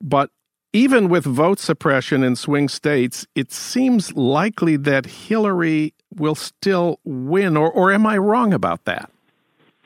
But 0.00 0.30
even 0.72 1.08
with 1.08 1.24
vote 1.24 1.58
suppression 1.58 2.22
in 2.22 2.36
swing 2.36 2.68
states, 2.68 3.26
it 3.34 3.50
seems 3.50 4.12
likely 4.14 4.76
that 4.76 5.06
Hillary 5.06 5.94
will 6.14 6.34
still 6.34 7.00
win, 7.04 7.56
or, 7.56 7.70
or 7.70 7.92
am 7.92 8.06
I 8.06 8.16
wrong 8.18 8.52
about 8.54 8.84
that? 8.84 9.10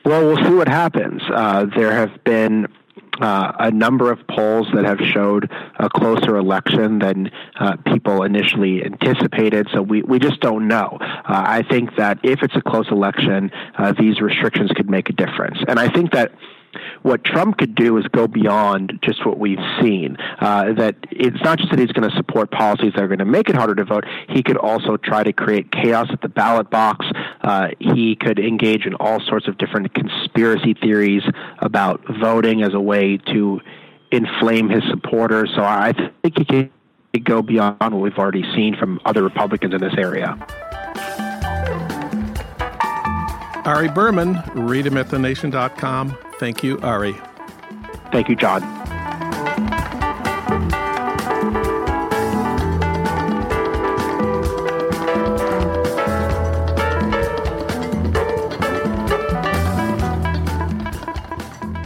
Well, 0.03 0.25
we'll 0.25 0.43
see 0.43 0.55
what 0.55 0.67
happens. 0.67 1.21
Uh, 1.31 1.65
there 1.75 1.91
have 1.91 2.23
been 2.23 2.67
uh, 3.19 3.51
a 3.59 3.71
number 3.71 4.11
of 4.11 4.25
polls 4.27 4.67
that 4.73 4.85
have 4.85 4.99
showed 4.99 5.51
a 5.77 5.89
closer 5.89 6.37
election 6.37 6.99
than 6.99 7.29
uh, 7.59 7.75
people 7.85 8.23
initially 8.23 8.83
anticipated. 8.83 9.67
So 9.73 9.81
we, 9.81 10.01
we 10.01 10.17
just 10.17 10.39
don't 10.39 10.67
know. 10.67 10.97
Uh, 11.01 11.21
I 11.25 11.61
think 11.61 11.95
that 11.97 12.19
if 12.23 12.41
it's 12.41 12.55
a 12.55 12.61
close 12.61 12.89
election, 12.89 13.51
uh, 13.77 13.93
these 13.97 14.21
restrictions 14.21 14.71
could 14.71 14.89
make 14.89 15.09
a 15.09 15.13
difference. 15.13 15.59
And 15.67 15.79
I 15.79 15.89
think 15.89 16.11
that 16.13 16.31
what 17.01 17.23
Trump 17.23 17.57
could 17.57 17.75
do 17.75 17.97
is 17.97 18.05
go 18.07 18.27
beyond 18.27 18.99
just 19.01 19.25
what 19.25 19.39
we've 19.39 19.57
seen. 19.81 20.17
Uh, 20.39 20.73
that 20.73 20.95
it's 21.11 21.41
not 21.43 21.57
just 21.57 21.71
that 21.71 21.79
he's 21.79 21.91
going 21.91 22.09
to 22.09 22.15
support 22.15 22.51
policies 22.51 22.93
that 22.95 23.03
are 23.03 23.07
going 23.07 23.19
to 23.19 23.25
make 23.25 23.49
it 23.49 23.55
harder 23.55 23.75
to 23.75 23.85
vote. 23.85 24.05
He 24.29 24.43
could 24.43 24.57
also 24.57 24.97
try 24.97 25.23
to 25.23 25.33
create 25.33 25.71
chaos 25.71 26.07
at 26.11 26.21
the 26.21 26.29
ballot 26.29 26.69
box. 26.69 27.05
Uh, 27.41 27.69
he 27.79 28.15
could 28.15 28.39
engage 28.39 28.85
in 28.85 28.95
all 28.95 29.19
sorts 29.19 29.47
of 29.47 29.57
different 29.57 29.93
conspiracy 29.93 30.73
theories 30.73 31.23
about 31.59 32.01
voting 32.19 32.63
as 32.63 32.73
a 32.73 32.79
way 32.79 33.17
to 33.17 33.61
inflame 34.11 34.69
his 34.69 34.83
supporters. 34.89 35.51
So 35.55 35.63
I 35.63 35.93
think 35.93 36.37
he 36.37 36.45
can 36.45 36.71
go 37.23 37.41
beyond 37.41 37.77
what 37.79 38.01
we've 38.01 38.17
already 38.17 38.43
seen 38.55 38.75
from 38.75 38.99
other 39.05 39.23
Republicans 39.23 39.73
in 39.73 39.81
this 39.81 39.93
area. 39.97 40.37
Ari 43.65 43.89
Berman, 43.89 44.41
read 44.55 44.87
him 44.87 44.97
at 44.97 45.09
thenation.com. 45.09 46.17
Thank 46.41 46.63
you, 46.63 46.79
Ari. 46.79 47.15
Thank 48.11 48.27
you, 48.27 48.35
John. 48.35 48.63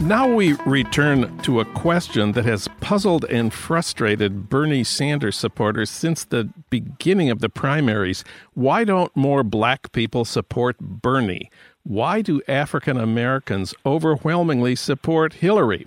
Now 0.00 0.26
we 0.26 0.54
return 0.64 1.36
to 1.40 1.60
a 1.60 1.66
question 1.66 2.32
that 2.32 2.46
has 2.46 2.66
puzzled 2.80 3.26
and 3.26 3.52
frustrated 3.52 4.48
Bernie 4.48 4.84
Sanders 4.84 5.36
supporters 5.36 5.90
since 5.90 6.24
the 6.24 6.48
beginning 6.70 7.28
of 7.28 7.40
the 7.40 7.50
primaries. 7.50 8.24
Why 8.54 8.84
don't 8.84 9.14
more 9.14 9.42
black 9.42 9.92
people 9.92 10.24
support 10.24 10.78
Bernie? 10.78 11.50
Why 11.88 12.20
do 12.20 12.42
African 12.48 12.96
Americans 12.96 13.72
overwhelmingly 13.86 14.74
support 14.74 15.34
Hillary? 15.34 15.86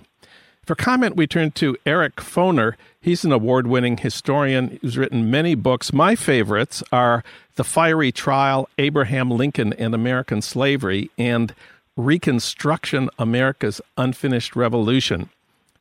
For 0.64 0.74
comment, 0.74 1.14
we 1.14 1.26
turn 1.26 1.50
to 1.52 1.76
Eric 1.84 2.16
Foner. 2.16 2.76
He's 3.02 3.22
an 3.22 3.32
award 3.32 3.66
winning 3.66 3.98
historian 3.98 4.78
who's 4.80 4.96
written 4.96 5.30
many 5.30 5.54
books. 5.54 5.92
My 5.92 6.16
favorites 6.16 6.82
are 6.90 7.22
The 7.56 7.64
Fiery 7.64 8.12
Trial, 8.12 8.66
Abraham 8.78 9.30
Lincoln 9.30 9.74
and 9.74 9.94
American 9.94 10.40
Slavery, 10.40 11.10
and 11.18 11.54
Reconstruction 11.98 13.10
America's 13.18 13.82
Unfinished 13.98 14.56
Revolution. 14.56 15.28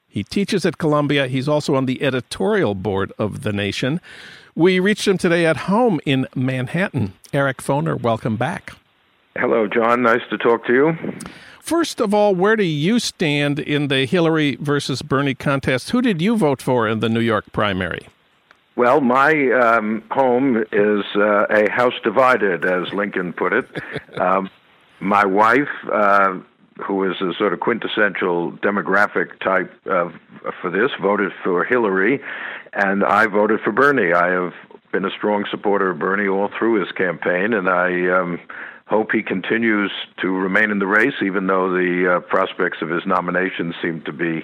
He 0.10 0.26
teaches 0.26 0.66
at 0.66 0.78
Columbia. 0.78 1.28
He's 1.28 1.48
also 1.48 1.76
on 1.76 1.86
the 1.86 2.04
editorial 2.04 2.76
board 2.76 3.14
of 3.18 3.44
The 3.44 3.54
Nation. 3.54 4.02
We 4.54 4.82
reached 4.82 5.08
him 5.08 5.18
today 5.18 5.46
at 5.46 5.56
home 5.72 6.02
in 6.06 6.28
Manhattan. 6.36 7.14
Eric 7.32 7.60
Foner, 7.60 7.98
welcome 7.98 8.36
back. 8.36 8.74
Hello, 9.40 9.68
John. 9.68 10.02
Nice 10.02 10.22
to 10.32 10.38
talk 10.38 10.66
to 10.66 10.74
you. 10.74 10.98
First 11.62 12.02
of 12.02 12.14
all, 12.14 12.36
where 12.36 12.58
do 12.58 12.64
you 12.64 13.00
stand 13.00 13.58
in 13.58 13.88
the 13.88 14.06
Hillary 14.06 14.58
versus 14.60 15.02
Bernie 15.02 15.34
contest? 15.36 15.92
Who 15.92 16.02
did 16.02 16.22
you 16.22 16.36
vote 16.36 16.62
for 16.62 16.90
in 16.90 17.00
the 17.00 17.08
New 17.08 17.22
York 17.22 17.46
primary? 17.54 18.08
Well, 18.76 19.00
my 19.00 19.52
um, 19.52 20.04
home 20.12 20.66
is 20.74 21.06
uh, 21.16 21.46
a 21.50 21.70
house 21.72 21.94
divided, 22.04 22.66
as 22.66 22.92
Lincoln 22.94 23.34
put 23.34 23.54
it. 23.54 23.66
Um, 24.20 24.50
my 25.00 25.24
wife, 25.24 25.70
uh, 25.94 26.40
who 26.86 27.10
is 27.10 27.22
a 27.22 27.34
sort 27.38 27.54
of 27.54 27.62
quintessential 27.62 28.52
demographic 28.52 29.40
type 29.40 29.72
of, 29.86 30.14
for 30.62 30.70
this, 30.70 30.92
voted 31.02 31.32
for 31.42 31.64
Hillary, 31.64 32.20
and 32.74 33.06
I 33.06 33.28
voted 33.28 33.62
for 33.62 33.72
Bernie. 33.72 34.12
I 34.12 34.28
have 34.28 34.54
been 34.92 35.06
a 35.06 35.12
strong 35.12 35.46
supporter 35.50 35.92
of 35.92 36.00
Bernie 36.00 36.28
all 36.28 36.50
through 36.58 36.82
his 36.82 36.92
campaign, 36.92 37.54
and 37.54 37.70
I 37.70 38.10
um, 38.10 38.42
hope 38.90 39.12
he 39.12 39.22
continues 39.22 39.92
to 40.20 40.30
remain 40.30 40.72
in 40.72 40.80
the 40.80 40.88
race, 40.88 41.14
even 41.24 41.48
though 41.48 41.72
the 41.72 42.16
uh, 42.16 42.20
prospects 42.22 42.82
of 42.82 42.90
his 42.90 43.06
nomination 43.06 43.74
seem 43.82 44.02
to 44.02 44.12
be 44.12 44.44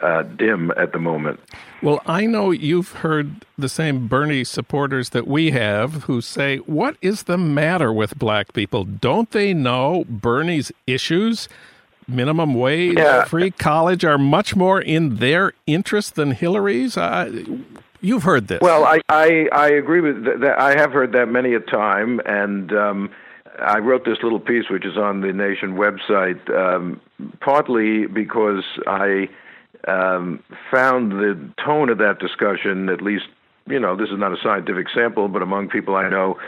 uh, 0.00 0.22
dim 0.22 0.72
at 0.76 0.92
the 0.92 0.98
moment. 0.98 1.38
Well, 1.82 2.00
I 2.06 2.26
know 2.26 2.50
you've 2.50 2.92
heard 2.92 3.44
the 3.58 3.68
same 3.68 4.08
Bernie 4.08 4.44
supporters 4.44 5.10
that 5.10 5.26
we 5.26 5.50
have 5.50 6.04
who 6.04 6.20
say, 6.20 6.56
What 6.58 6.96
is 7.02 7.24
the 7.24 7.36
matter 7.36 7.92
with 7.92 8.18
black 8.18 8.54
people? 8.54 8.84
Don't 8.84 9.30
they 9.30 9.52
know 9.52 10.04
Bernie's 10.08 10.72
issues? 10.86 11.48
Minimum 12.08 12.54
wage, 12.54 12.98
yeah. 12.98 13.24
free 13.24 13.52
college 13.52 14.04
are 14.04 14.18
much 14.18 14.56
more 14.56 14.80
in 14.80 15.16
their 15.16 15.52
interest 15.66 16.16
than 16.16 16.32
Hillary's. 16.32 16.96
Uh, 16.96 17.44
you've 18.00 18.24
heard 18.24 18.48
this. 18.48 18.60
Well, 18.60 18.84
I, 18.84 19.00
I, 19.08 19.48
I 19.52 19.68
agree 19.68 20.00
with 20.00 20.24
that. 20.24 20.58
I 20.58 20.76
have 20.76 20.92
heard 20.92 21.12
that 21.12 21.28
many 21.28 21.54
a 21.54 21.60
time, 21.60 22.20
and 22.26 22.72
um, 22.72 23.10
I 23.58 23.78
wrote 23.78 24.04
this 24.04 24.18
little 24.22 24.40
piece, 24.40 24.70
which 24.70 24.84
is 24.84 24.96
on 24.96 25.20
the 25.20 25.32
Nation 25.32 25.74
website, 25.74 26.48
um, 26.50 27.00
partly 27.40 28.06
because 28.06 28.64
I 28.86 29.28
um, 29.86 30.42
found 30.70 31.12
the 31.12 31.38
tone 31.64 31.88
of 31.90 31.98
that 31.98 32.18
discussion, 32.18 32.88
at 32.88 33.02
least, 33.02 33.26
you 33.66 33.78
know, 33.78 33.96
this 33.96 34.08
is 34.08 34.18
not 34.18 34.32
a 34.32 34.36
scientific 34.42 34.86
sample, 34.94 35.28
but 35.28 35.42
among 35.42 35.68
people 35.68 35.96
I 35.96 36.08
know, 36.08 36.38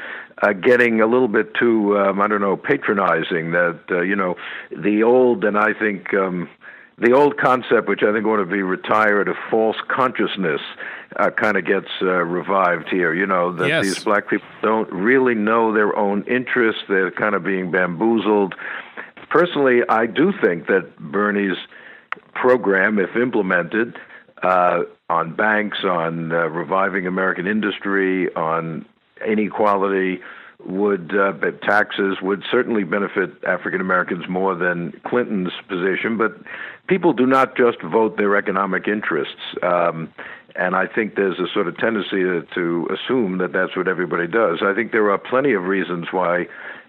uh, 0.43 0.53
getting 0.53 1.01
a 1.01 1.07
little 1.07 1.29
bit 1.29 1.55
too, 1.55 1.97
um, 1.99 2.21
I 2.21 2.27
don't 2.27 2.41
know, 2.41 2.57
patronizing. 2.57 3.53
That 3.53 3.81
uh, 3.91 4.01
you 4.01 4.17
know, 4.17 4.37
the 4.71 5.03
old 5.03 5.45
and 5.45 5.57
I 5.57 5.73
think 5.75 6.13
um, 6.15 6.49
the 6.99 7.13
old 7.13 7.37
concept, 7.37 7.89
which 7.89 8.03
I 8.03 8.13
think 8.13 8.25
ought 8.27 8.37
to 8.37 8.47
be 8.47 8.63
retired, 8.63 9.29
of 9.29 9.37
false 9.51 9.77
consciousness, 9.89 10.61
uh, 11.17 11.31
kind 11.31 11.57
of 11.57 11.67
gets 11.67 11.89
uh, 12.03 12.23
revived 12.23 12.89
here. 12.89 13.13
You 13.15 13.27
know 13.27 13.53
that 13.53 13.69
yes. 13.69 13.85
these 13.85 14.05
black 14.05 14.29
people 14.29 14.47
don't 14.63 14.91
really 14.93 15.35
know 15.35 15.73
their 15.73 15.97
own 15.97 16.23
interests; 16.25 16.83
they're 16.89 17.11
kind 17.11 17.35
of 17.35 17.43
being 17.43 17.71
bamboozled. 17.71 18.55
Personally, 19.29 19.81
I 19.89 20.07
do 20.07 20.33
think 20.41 20.69
that 20.69 20.97
Bernie's 20.99 21.57
program, 22.35 22.99
if 22.99 23.17
implemented, 23.17 23.97
uh, 24.43 24.83
on 25.09 25.35
banks, 25.35 25.79
on 25.85 26.33
uh, 26.33 26.47
reviving 26.47 27.07
American 27.07 27.47
industry, 27.47 28.33
on 28.35 28.85
inequality, 29.27 30.21
would 30.67 31.17
uh, 31.17 31.33
taxes 31.63 32.19
would 32.23 32.43
certainly 32.51 32.85
benefit 32.85 33.31
African 33.47 33.81
Americans 33.81 34.29
more 34.29 34.55
than 34.55 34.93
Clinton's 35.07 35.53
position. 35.69 36.17
But 36.17 36.33
people 36.87 37.13
do 37.13 37.27
not 37.27 37.57
just 37.57 37.81
vote 37.83 38.17
their 38.17 38.37
economic 38.37 38.89
interests. 38.89 39.57
Um, 39.63 40.13
and 40.57 40.77
I 40.77 40.87
think 40.87 41.17
there's 41.17 41.39
a 41.41 41.53
sort 41.53 41.67
of 41.67 41.77
tendency 41.79 42.23
to, 42.23 42.47
to 42.55 42.89
assume 42.95 43.39
that 43.39 43.53
that's 43.53 43.77
what 43.77 43.89
everybody 43.89 44.29
does. 44.29 44.61
I 44.63 44.73
think 44.73 44.93
there 44.93 45.11
are 45.11 45.19
plenty 45.19 45.53
of 45.53 45.65
reasons 45.65 46.07
why 46.13 46.47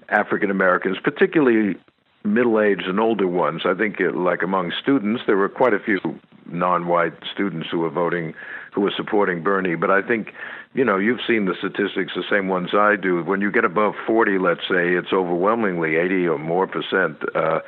African 0.10 0.52
Americans, 0.52 0.98
particularly 1.04 1.76
middle-aged 2.24 2.88
and 2.88 3.00
older 3.00 3.28
ones. 3.28 3.64
I 3.66 3.74
think, 3.74 4.00
uh, 4.02 4.12
like 4.14 4.44
among 4.44 4.72
students, 4.82 5.24
there 5.26 5.38
were 5.38 5.50
quite 5.50 5.74
a 5.74 5.80
few 5.80 6.00
non-white 6.46 7.14
students 7.34 7.70
who 7.72 7.80
were 7.80 7.90
voting, 7.90 8.34
who 8.76 8.82
were 8.82 8.94
supporting 8.96 9.42
Bernie. 9.42 9.76
But 9.76 9.90
I 9.90 10.02
think, 10.02 10.34
you 10.74 10.84
know, 10.84 10.98
you've 10.98 11.22
seen 11.26 11.46
the 11.46 11.56
statistics, 11.58 12.12
the 12.14 12.26
same 12.30 12.50
ones 12.50 12.70
I 12.74 12.98
do. 12.98 13.24
When 13.24 13.40
you 13.42 13.50
get 13.52 13.64
above 13.64 13.96
40, 14.06 14.38
let's 14.38 14.68
say, 14.70 14.94
it's 14.94 15.14
overwhelmingly 15.14 15.96
80 15.96 16.28
or 16.28 16.38
more 16.38 16.68
percent. 16.68 17.24
Uh, 17.34 17.62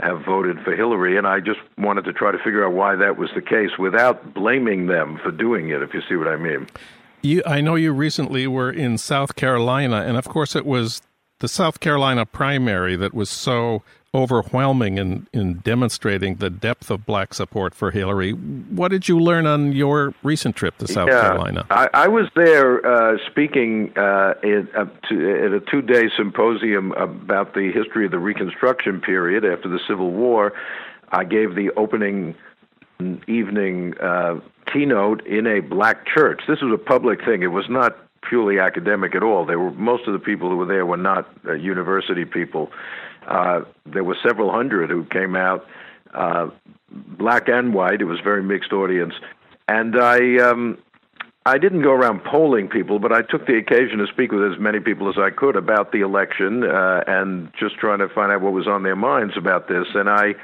have 0.00 0.24
voted 0.24 0.60
for 0.60 0.76
Hillary, 0.76 1.18
and 1.18 1.26
I 1.26 1.40
just 1.40 1.58
wanted 1.76 2.04
to 2.04 2.12
try 2.12 2.30
to 2.30 2.38
figure 2.38 2.64
out 2.64 2.72
why 2.72 2.94
that 2.94 3.18
was 3.18 3.30
the 3.34 3.42
case 3.42 3.70
without 3.80 4.32
blaming 4.32 4.86
them 4.86 5.18
for 5.20 5.32
doing 5.32 5.70
it, 5.70 5.82
if 5.82 5.92
you 5.92 6.00
see 6.08 6.14
what 6.14 6.28
I 6.28 6.36
mean. 6.36 6.68
You, 7.22 7.42
I 7.44 7.60
know 7.60 7.74
you 7.74 7.92
recently 7.92 8.46
were 8.46 8.70
in 8.70 8.96
South 8.96 9.34
Carolina, 9.34 10.04
and 10.06 10.16
of 10.16 10.28
course, 10.28 10.54
it 10.54 10.64
was 10.64 11.02
the 11.40 11.48
South 11.48 11.80
Carolina 11.80 12.24
primary 12.26 12.94
that 12.94 13.12
was 13.12 13.28
so 13.28 13.82
overwhelming 14.14 14.96
in, 14.96 15.26
in 15.32 15.54
demonstrating 15.58 16.36
the 16.36 16.48
depth 16.48 16.90
of 16.90 17.04
black 17.04 17.34
support 17.34 17.74
for 17.74 17.90
Hillary. 17.90 18.32
What 18.32 18.90
did 18.90 19.08
you 19.08 19.20
learn 19.20 19.46
on 19.46 19.72
your 19.72 20.14
recent 20.22 20.56
trip 20.56 20.78
to 20.78 20.86
South 20.86 21.08
yeah, 21.08 21.20
Carolina? 21.20 21.66
I, 21.70 21.88
I 21.92 22.08
was 22.08 22.26
there 22.34 22.84
uh, 22.86 23.18
speaking 23.30 23.92
uh, 23.98 24.34
in, 24.42 24.68
uh, 24.76 24.86
to, 25.08 25.44
at 25.44 25.52
a 25.52 25.60
two 25.70 25.82
day 25.82 26.08
symposium 26.16 26.92
about 26.92 27.54
the 27.54 27.70
history 27.72 28.06
of 28.06 28.10
the 28.10 28.18
Reconstruction 28.18 29.00
period 29.00 29.44
after 29.44 29.68
the 29.68 29.80
Civil 29.86 30.10
War. 30.10 30.54
I 31.10 31.24
gave 31.24 31.54
the 31.54 31.70
opening 31.76 32.34
evening 33.26 33.94
uh, 33.98 34.40
keynote 34.72 35.26
in 35.26 35.46
a 35.46 35.60
black 35.60 36.06
church. 36.06 36.42
This 36.48 36.60
was 36.60 36.72
a 36.72 36.78
public 36.78 37.24
thing. 37.24 37.42
It 37.42 37.48
was 37.48 37.66
not 37.68 37.96
purely 38.22 38.58
academic 38.58 39.14
at 39.14 39.22
all. 39.22 39.46
They 39.46 39.56
were 39.56 39.70
most 39.72 40.06
of 40.06 40.12
the 40.12 40.18
people 40.18 40.50
who 40.50 40.56
were 40.56 40.66
there 40.66 40.84
were 40.84 40.96
not 40.96 41.28
uh, 41.46 41.52
university 41.52 42.24
people. 42.24 42.70
Uh, 43.28 43.60
there 43.86 44.04
were 44.04 44.16
several 44.26 44.50
hundred 44.50 44.90
who 44.90 45.04
came 45.04 45.36
out, 45.36 45.66
uh, 46.14 46.48
black 46.90 47.48
and 47.48 47.74
white. 47.74 48.00
It 48.00 48.06
was 48.06 48.20
a 48.20 48.22
very 48.22 48.42
mixed 48.42 48.72
audience, 48.72 49.14
and 49.68 50.00
I 50.00 50.38
um, 50.38 50.78
I 51.48 51.56
didn't 51.56 51.82
go 51.82 51.92
around 51.92 52.24
polling 52.24 52.68
people, 52.68 52.98
but 52.98 53.10
I 53.10 53.22
took 53.22 53.46
the 53.46 53.56
occasion 53.56 53.98
to 53.98 54.06
speak 54.06 54.32
with 54.32 54.52
as 54.52 54.58
many 54.58 54.80
people 54.80 55.08
as 55.08 55.16
I 55.16 55.30
could 55.30 55.56
about 55.56 55.92
the 55.92 56.00
election 56.00 56.62
uh, 56.62 57.04
and 57.06 57.50
just 57.58 57.76
trying 57.76 58.00
to 58.00 58.08
find 58.08 58.30
out 58.30 58.42
what 58.42 58.52
was 58.52 58.66
on 58.66 58.82
their 58.82 58.96
minds 58.96 59.34
about 59.34 59.66
this. 59.66 59.86
And 59.94 60.10
I, 60.10 60.34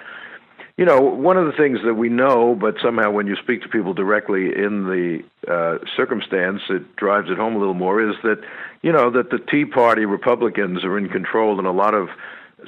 you 0.79 0.87
know, 0.87 1.01
one 1.01 1.37
of 1.37 1.45
the 1.45 1.53
things 1.53 1.81
that 1.85 1.95
we 1.95 2.09
know, 2.09 2.55
but 2.55 2.77
somehow 2.83 3.11
when 3.11 3.27
you 3.27 3.37
speak 3.37 3.61
to 3.63 3.69
people 3.69 3.93
directly 3.93 4.47
in 4.47 4.85
the 4.85 5.23
uh, 5.47 5.79
circumstance, 5.95 6.63
it 6.71 6.97
drives 6.97 7.29
it 7.29 7.37
home 7.37 7.55
a 7.55 7.59
little 7.59 7.75
more, 7.75 8.01
is 8.01 8.17
that, 8.23 8.41
you 8.81 8.91
know, 8.91 9.11
that 9.11 9.29
the 9.29 9.39
Tea 9.39 9.67
Party 9.67 10.07
Republicans 10.07 10.85
are 10.85 10.97
in 10.97 11.11
control 11.11 11.59
in 11.59 11.67
a 11.67 11.73
lot 11.73 11.93
of 11.93 12.09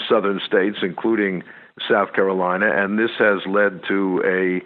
southern 0.09 0.41
states, 0.47 0.79
including 0.83 1.43
South 1.89 2.13
Carolina, 2.13 2.71
and 2.73 2.99
this 2.99 3.11
has 3.19 3.41
led 3.47 3.83
to 3.89 4.23
a 4.25 4.63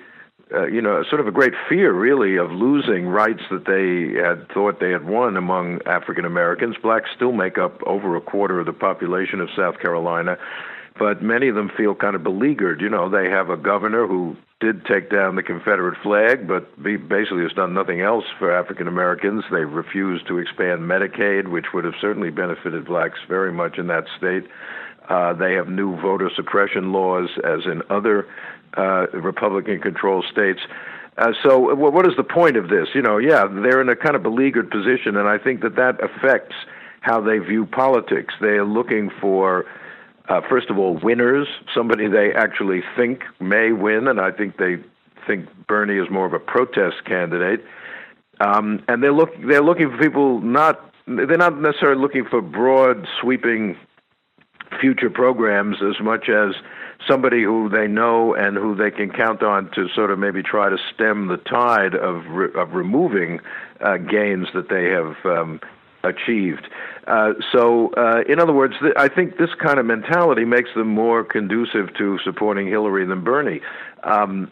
uh, 0.53 0.67
you 0.67 0.83
know, 0.83 1.05
sort 1.09 1.21
of 1.21 1.29
a 1.29 1.31
great 1.31 1.53
fear, 1.69 1.93
really, 1.93 2.37
of 2.37 2.51
losing 2.51 3.07
rights 3.07 3.43
that 3.51 3.67
they 3.67 4.21
had 4.21 4.49
thought 4.53 4.81
they 4.81 4.91
had 4.91 5.07
won 5.07 5.37
among 5.37 5.81
African 5.87 6.25
Americans. 6.25 6.77
Blacks 6.83 7.09
still 7.15 7.33
make 7.33 7.57
up 7.57 7.81
over 7.85 8.17
a 8.17 8.21
quarter 8.21 8.59
of 8.59 8.67
the 8.67 8.73
population 8.73 9.41
of 9.41 9.49
South 9.57 9.79
Carolina, 9.79 10.37
but 10.99 11.23
many 11.23 11.49
of 11.49 11.55
them 11.55 11.71
feel 11.77 11.95
kind 11.95 12.17
of 12.17 12.25
beleaguered. 12.25 12.81
You 12.81 12.89
know, 12.89 13.09
they 13.09 13.31
have 13.31 13.49
a 13.49 13.57
governor 13.57 14.09
who 14.09 14.37
did 14.61 14.85
take 14.85 15.09
down 15.09 15.37
the 15.37 15.43
Confederate 15.43 15.97
flag, 16.03 16.49
but 16.49 16.83
basically 16.83 17.43
has 17.43 17.53
done 17.53 17.73
nothing 17.73 18.01
else 18.01 18.25
for 18.39 18.53
African 18.53 18.89
Americans. 18.89 19.45
They 19.51 19.65
refused 19.65 20.27
to 20.27 20.39
expand 20.39 20.81
Medicaid, 20.81 21.49
which 21.49 21.67
would 21.73 21.85
have 21.85 21.95
certainly 22.01 22.31
benefited 22.31 22.87
blacks 22.87 23.21
very 23.29 23.53
much 23.53 23.79
in 23.79 23.87
that 23.87 24.05
state. 24.19 24.49
Uh, 25.11 25.33
they 25.35 25.55
have 25.55 25.69
new 25.69 26.01
voter 26.01 26.31
suppression 26.35 26.93
laws, 26.93 27.29
as 27.45 27.67
in 27.67 27.83
other 27.91 28.29
uh, 28.79 29.07
Republican 29.13 29.81
controlled 29.81 30.25
states. 30.31 30.61
Uh, 31.19 31.33
so, 31.43 31.75
what 31.75 32.07
is 32.07 32.15
the 32.17 32.25
point 32.25 32.57
of 32.57 32.69
this? 32.69 32.89
You 32.95 33.03
know, 33.03 33.19
yeah, 33.19 33.47
they're 33.47 33.81
in 33.81 33.89
a 33.89 33.97
kind 33.97 34.15
of 34.15 34.23
beleaguered 34.23 34.71
position, 34.71 35.17
and 35.17 35.29
I 35.29 35.37
think 35.37 35.63
that 35.63 35.75
that 35.75 35.99
affects 36.03 36.55
how 37.01 37.21
they 37.21 37.39
view 37.39 37.67
politics. 37.67 38.35
They 38.41 38.57
are 38.57 38.65
looking 38.65 39.11
for, 39.21 39.67
uh, 40.29 40.41
first 40.49 40.71
of 40.71 40.79
all, 40.79 40.95
winners, 41.03 41.49
somebody 41.75 42.07
they 42.07 42.33
actually 42.33 42.83
think 42.97 43.25
may 43.41 43.73
win, 43.73 44.07
and 44.07 44.21
I 44.21 44.31
think 44.31 44.59
they 44.59 44.77
think 45.27 45.49
Bernie 45.67 45.99
is 45.99 46.09
more 46.09 46.27
of 46.27 46.33
a 46.33 46.39
protest 46.39 47.05
candidate. 47.05 47.65
Um, 48.39 48.83
and 48.89 49.03
they're 49.03 49.13
look 49.13 49.31
they're 49.47 49.63
looking 49.63 49.91
for 49.91 49.99
people 49.99 50.41
not 50.41 50.95
they're 51.07 51.37
not 51.37 51.61
necessarily 51.61 52.01
looking 52.01 52.25
for 52.25 52.41
broad 52.41 53.07
sweeping 53.21 53.77
future 54.81 55.11
programs 55.11 55.77
as 55.83 56.01
much 56.03 56.29
as 56.29 56.55
somebody 57.09 57.43
who 57.43 57.69
they 57.69 57.87
know 57.87 58.35
and 58.35 58.57
who 58.57 58.75
they 58.75 58.91
can 58.91 59.11
count 59.11 59.43
on 59.43 59.71
to 59.73 59.89
sort 59.95 60.11
of 60.11 60.19
maybe 60.19 60.43
try 60.43 60.69
to 60.69 60.77
stem 60.95 61.29
the 61.29 61.37
tide 61.39 61.95
of 61.95 62.27
re- 62.27 62.53
of 62.55 62.73
removing 62.75 63.41
uh, 63.81 63.97
gains 63.97 64.49
that 64.55 64.69
they 64.69 64.85
have 64.85 65.17
um, 65.25 65.61
achieved. 66.05 66.69
Uh, 67.07 67.33
so, 67.53 67.91
uh, 67.95 68.23
in 68.29 68.39
other 68.39 68.53
words, 68.53 68.75
th- 68.81 68.95
I 68.97 69.09
think 69.09 69.39
this 69.39 69.51
kind 69.55 69.79
of 69.79 69.87
mentality 69.87 70.45
makes 70.45 70.71
them 70.75 70.89
more 70.89 71.25
conducive 71.25 71.95
to 71.99 72.19
supporting 72.23 72.67
Hillary 72.67 73.07
than 73.07 73.25
Bernie. 73.25 73.61
Um, 74.05 74.51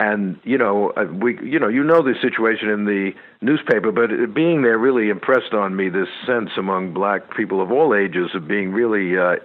and 0.00 0.38
you 0.44 0.58
know, 0.58 0.92
uh, 0.96 1.04
we, 1.04 1.38
you 1.42 1.58
know, 1.58 1.68
you 1.68 1.82
know 1.82 2.02
the 2.02 2.14
situation 2.22 2.68
in 2.68 2.84
the 2.84 3.12
newspaper, 3.40 3.92
but 3.92 4.34
being 4.34 4.62
there 4.62 4.78
really 4.78 5.08
impressed 5.08 5.52
on 5.52 5.76
me 5.76 5.88
this 5.88 6.08
sense 6.26 6.50
among 6.56 6.92
black 6.92 7.36
people 7.36 7.60
of 7.60 7.72
all 7.72 7.94
ages 7.94 8.30
of 8.34 8.46
being 8.46 8.72
really 8.72 9.18
uh, 9.18 9.36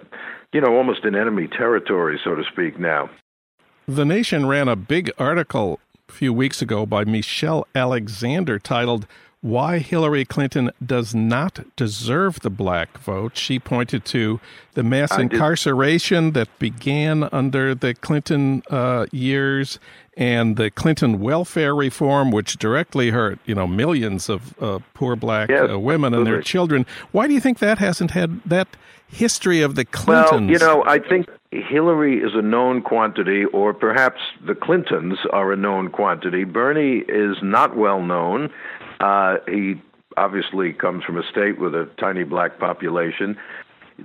you 0.54 0.60
know, 0.60 0.74
almost 0.76 1.04
in 1.04 1.16
enemy 1.16 1.48
territory, 1.48 2.18
so 2.22 2.36
to 2.36 2.44
speak, 2.50 2.78
now. 2.78 3.10
The 3.86 4.04
Nation 4.04 4.46
ran 4.46 4.68
a 4.68 4.76
big 4.76 5.10
article 5.18 5.80
a 6.08 6.12
few 6.12 6.32
weeks 6.32 6.62
ago 6.62 6.86
by 6.86 7.04
Michelle 7.04 7.66
Alexander 7.74 8.60
titled 8.60 9.06
why 9.44 9.78
Hillary 9.78 10.24
Clinton 10.24 10.70
does 10.84 11.14
not 11.14 11.76
deserve 11.76 12.40
the 12.40 12.48
black 12.48 12.96
vote. 12.96 13.36
She 13.36 13.58
pointed 13.58 14.06
to 14.06 14.40
the 14.72 14.82
mass 14.82 15.18
incarceration 15.18 16.32
that 16.32 16.48
began 16.58 17.28
under 17.30 17.74
the 17.74 17.92
Clinton 17.92 18.62
uh, 18.70 19.04
years 19.12 19.78
and 20.16 20.56
the 20.56 20.70
Clinton 20.70 21.20
welfare 21.20 21.74
reform, 21.74 22.30
which 22.30 22.56
directly 22.56 23.10
hurt 23.10 23.38
you 23.44 23.54
know 23.54 23.66
millions 23.66 24.30
of 24.30 24.54
uh, 24.62 24.78
poor 24.94 25.14
black 25.14 25.50
yes, 25.50 25.68
uh, 25.70 25.78
women 25.78 26.14
and 26.14 26.26
their 26.26 26.40
children. 26.40 26.86
Why 27.12 27.26
do 27.26 27.34
you 27.34 27.40
think 27.40 27.58
that 27.58 27.76
hasn't 27.76 28.12
had 28.12 28.40
that 28.46 28.68
history 29.06 29.60
of 29.60 29.74
the 29.74 29.84
Clintons? 29.84 30.32
Well, 30.32 30.50
you 30.50 30.58
know, 30.58 30.82
I 30.86 31.00
think 31.00 31.28
Hillary 31.50 32.16
is 32.20 32.34
a 32.34 32.40
known 32.40 32.80
quantity, 32.80 33.44
or 33.44 33.74
perhaps 33.74 34.22
the 34.46 34.54
Clintons 34.54 35.18
are 35.34 35.52
a 35.52 35.56
known 35.56 35.90
quantity. 35.90 36.44
Bernie 36.44 37.04
is 37.08 37.36
not 37.42 37.76
well 37.76 38.00
known. 38.00 38.50
Uh, 39.04 39.36
he 39.46 39.74
obviously 40.16 40.72
comes 40.72 41.04
from 41.04 41.18
a 41.18 41.22
state 41.30 41.58
with 41.58 41.74
a 41.74 41.90
tiny 42.00 42.24
black 42.24 42.58
population. 42.58 43.36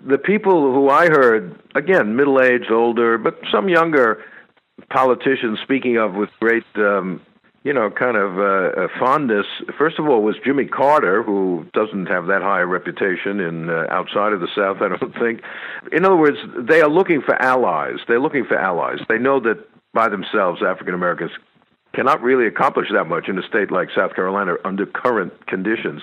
The 0.06 0.18
people 0.18 0.74
who 0.74 0.90
I 0.90 1.08
heard, 1.08 1.58
again, 1.74 2.18
middle 2.18 2.42
aged, 2.42 2.70
older, 2.70 3.18
but 3.18 3.40
some 3.50 3.70
younger 3.70 4.22
politicians 4.90 5.60
speaking 5.64 5.98
of 5.98 6.16
with 6.16 6.30
great, 6.42 6.66
um, 6.76 7.22
you 7.64 7.72
know, 7.72 7.90
kind 7.90 8.18
of 8.18 8.40
uh, 8.40 8.88
fondness. 9.00 9.46
First 9.78 10.00
of 10.00 10.08
all, 10.08 10.22
was 10.22 10.36
Jimmy 10.46 10.66
Carter, 10.66 11.24
who 11.24 11.66
doesn't 11.74 12.08
have 12.08 12.28
that 12.28 12.42
high 12.42 12.62
a 12.62 12.66
reputation 12.66 13.40
in 13.40 13.70
uh, 13.70 13.86
outside 13.90 14.34
of 14.34 14.42
the 14.42 14.50
South, 14.54 14.78
I 14.82 14.90
don't 14.90 15.14
think. 15.18 15.42
In 15.94 16.04
other 16.04 16.18
words, 16.18 16.38
they 16.58 16.82
are 16.82 16.90
looking 16.90 17.22
for 17.22 17.42
allies. 17.42 18.00
They're 18.08 18.20
looking 18.20 18.44
for 18.44 18.58
allies. 18.58 19.00
They 19.08 19.18
know 19.18 19.40
that 19.40 19.66
by 19.94 20.10
themselves, 20.10 20.62
African 20.62 20.94
Americans 20.94 21.32
cannot 22.00 22.22
really 22.22 22.48
accomplish 22.48 22.88
that 22.94 23.10
much 23.10 23.28
in 23.28 23.38
a 23.38 23.42
state 23.42 23.72
like 23.72 23.90
South 23.94 24.16
Carolina 24.16 24.56
under 24.64 24.86
current 24.86 25.34
conditions. 25.48 26.02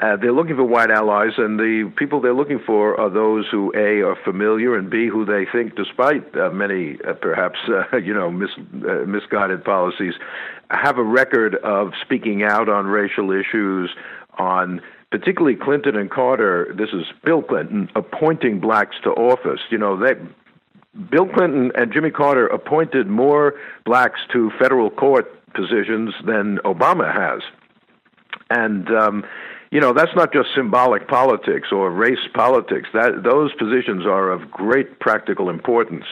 Uh, 0.00 0.16
they're 0.16 0.32
looking 0.32 0.56
for 0.56 0.64
white 0.64 0.90
allies, 0.90 1.30
and 1.38 1.60
the 1.60 1.92
people 1.96 2.20
they're 2.20 2.34
looking 2.34 2.58
for 2.58 2.98
are 3.00 3.08
those 3.08 3.46
who 3.48 3.72
a 3.76 4.02
are 4.02 4.16
familiar 4.24 4.76
and 4.76 4.90
b 4.90 5.06
who 5.06 5.24
they 5.24 5.46
think, 5.52 5.76
despite 5.76 6.36
uh, 6.36 6.50
many 6.50 6.98
uh, 7.06 7.12
perhaps 7.12 7.58
uh, 7.68 7.96
you 8.08 8.12
know 8.12 8.32
mis- 8.32 8.50
uh, 8.58 9.04
misguided 9.06 9.62
policies, 9.62 10.14
have 10.70 10.98
a 10.98 11.04
record 11.04 11.54
of 11.62 11.92
speaking 12.04 12.42
out 12.42 12.68
on 12.68 12.86
racial 12.86 13.30
issues, 13.30 13.90
on 14.38 14.80
particularly 15.12 15.56
Clinton 15.56 15.94
and 15.96 16.10
Carter. 16.10 16.74
This 16.76 16.88
is 16.92 17.04
Bill 17.24 17.42
Clinton 17.42 17.88
appointing 17.94 18.58
blacks 18.58 18.96
to 19.04 19.10
office. 19.10 19.60
You 19.70 19.78
know 19.78 19.96
they 19.96 20.14
Bill 21.10 21.26
Clinton 21.26 21.70
and 21.74 21.92
Jimmy 21.92 22.10
Carter 22.10 22.46
appointed 22.46 23.06
more 23.06 23.54
blacks 23.84 24.20
to 24.32 24.50
federal 24.58 24.90
court 24.90 25.26
positions 25.54 26.14
than 26.26 26.58
Obama 26.64 27.12
has. 27.12 27.42
And, 28.50 28.88
um, 28.90 29.24
you 29.70 29.80
know, 29.80 29.92
that's 29.92 30.14
not 30.16 30.32
just 30.32 30.48
symbolic 30.54 31.08
politics 31.08 31.68
or 31.70 31.90
race 31.90 32.26
politics. 32.34 32.88
That, 32.94 33.22
those 33.22 33.52
positions 33.54 34.06
are 34.06 34.30
of 34.30 34.50
great 34.50 34.98
practical 34.98 35.50
importance 35.50 36.04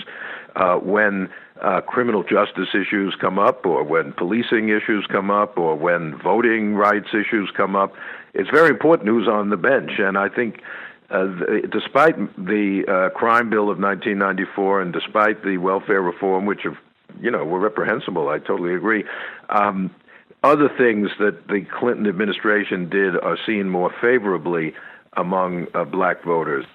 uh, 0.55 0.77
when 0.77 1.29
uh, 1.63 1.81
criminal 1.81 2.23
justice 2.23 2.69
issues 2.75 3.17
come 3.19 3.39
up, 3.39 3.65
or 3.65 3.83
when 3.83 4.13
policing 4.13 4.69
issues 4.69 5.07
come 5.11 5.31
up, 5.31 5.57
or 5.57 5.75
when 5.75 6.19
voting 6.23 6.75
rights 6.75 7.09
issues 7.15 7.51
come 7.57 7.75
up. 7.75 7.95
It's 8.35 8.51
very 8.51 8.69
important 8.69 9.09
who's 9.09 9.27
on 9.29 9.49
the 9.49 9.57
bench. 9.57 9.93
And 9.99 10.19
I 10.19 10.29
think 10.29 10.61
uh, 11.11 11.27
despite 11.71 12.17
the 12.37 12.85
uh, 12.89 13.17
crime 13.17 13.51
bill 13.51 13.71
of 13.71 13.79
1994 13.79 14.83
and 14.83 14.93
despite 14.93 15.45
the 15.45 15.59
welfare 15.59 16.03
reform, 16.03 16.47
which 16.47 16.63
have, 16.65 16.77
you 17.21 17.31
know, 17.31 17.45
were 17.45 17.61
reprehensible, 17.61 18.29
I 18.29 18.39
totally 18.39 18.75
agree. 18.75 19.05
Um, 19.49 19.95
other 20.43 20.69
things 20.77 21.11
that 21.19 21.49
the 21.49 21.67
Clinton 21.79 22.07
administration 22.07 22.89
did 22.89 23.17
are 23.17 23.39
seen 23.47 23.69
more 23.69 23.93
favorably 24.01 24.75
among 25.17 25.67
uh, 25.75 25.85
black 25.85 26.23
voters 26.25 26.67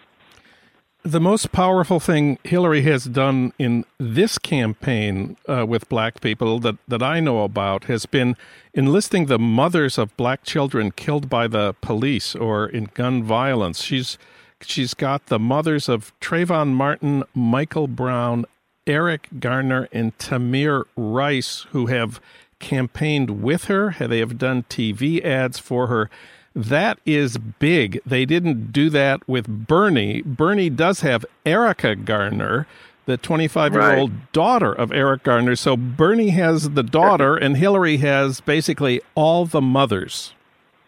the 1.04 1.20
most 1.20 1.52
powerful 1.52 2.00
thing 2.00 2.38
Hillary 2.44 2.84
has 2.84 3.06
done 3.06 3.54
in 3.58 3.86
this 3.98 4.38
campaign 4.38 5.36
uh, 5.48 5.66
with 5.66 5.90
black 5.90 6.22
people 6.22 6.60
that, 6.60 6.78
that 6.88 7.02
I 7.02 7.20
know 7.20 7.44
about 7.44 7.86
has 7.86 8.06
been 8.06 8.36
enlisting 8.74 9.26
the 9.26 9.40
mothers 9.40 9.98
of 9.98 10.16
black 10.16 10.44
children 10.44 10.92
killed 10.92 11.30
by 11.30 11.48
the 11.48 11.74
police 11.82 12.36
or 12.36 12.68
in 12.68 12.90
gun 12.94 13.24
violence. 13.24 13.82
She's 13.82 14.18
she's 14.62 14.94
got 14.94 15.26
the 15.26 15.40
mothers 15.40 15.90
of 15.90 16.14
Trayvon 16.20 16.74
Martin, 16.74 17.24
Michael 17.34 17.88
Brown, 17.88 18.46
Eric 18.86 19.28
Garner, 19.40 19.88
and 19.92 20.16
Tamir 20.20 20.84
Rice 20.96 21.66
who 21.72 21.88
have 21.88 22.22
campaigned 22.60 23.42
with 23.42 23.66
her. 23.66 23.96
They 24.00 24.20
have 24.20 24.38
done 24.38 24.64
TV 24.70 25.24
ads 25.26 25.58
for 25.58 25.88
her 25.88 26.12
that 26.56 27.00
is 27.06 27.38
big. 27.38 28.02
They 28.06 28.26
didn't 28.26 28.72
do 28.72 28.90
that 28.90 29.28
with 29.28 29.48
Bernie. 29.48 30.22
Bernie 30.22 30.70
does 30.70 31.02
have 31.02 31.26
Erica 31.46 31.96
Garner, 31.96 32.68
the 33.06 33.18
25 33.18 33.74
year 33.74 33.96
old 33.96 34.12
right. 34.12 34.34
daughter 34.34 34.74
of 34.74 34.92
Eric 34.92 35.24
Garner. 35.24 35.56
So 35.56 35.78
Bernie 35.78 36.30
has 36.30 36.72
the 36.72 36.84
daughter, 36.84 37.36
and 37.36 37.58
Hillary 37.58 37.98
has 37.98 38.42
basically 38.42 39.02
all 39.16 39.46
the 39.46 39.62
mothers. 39.62 40.34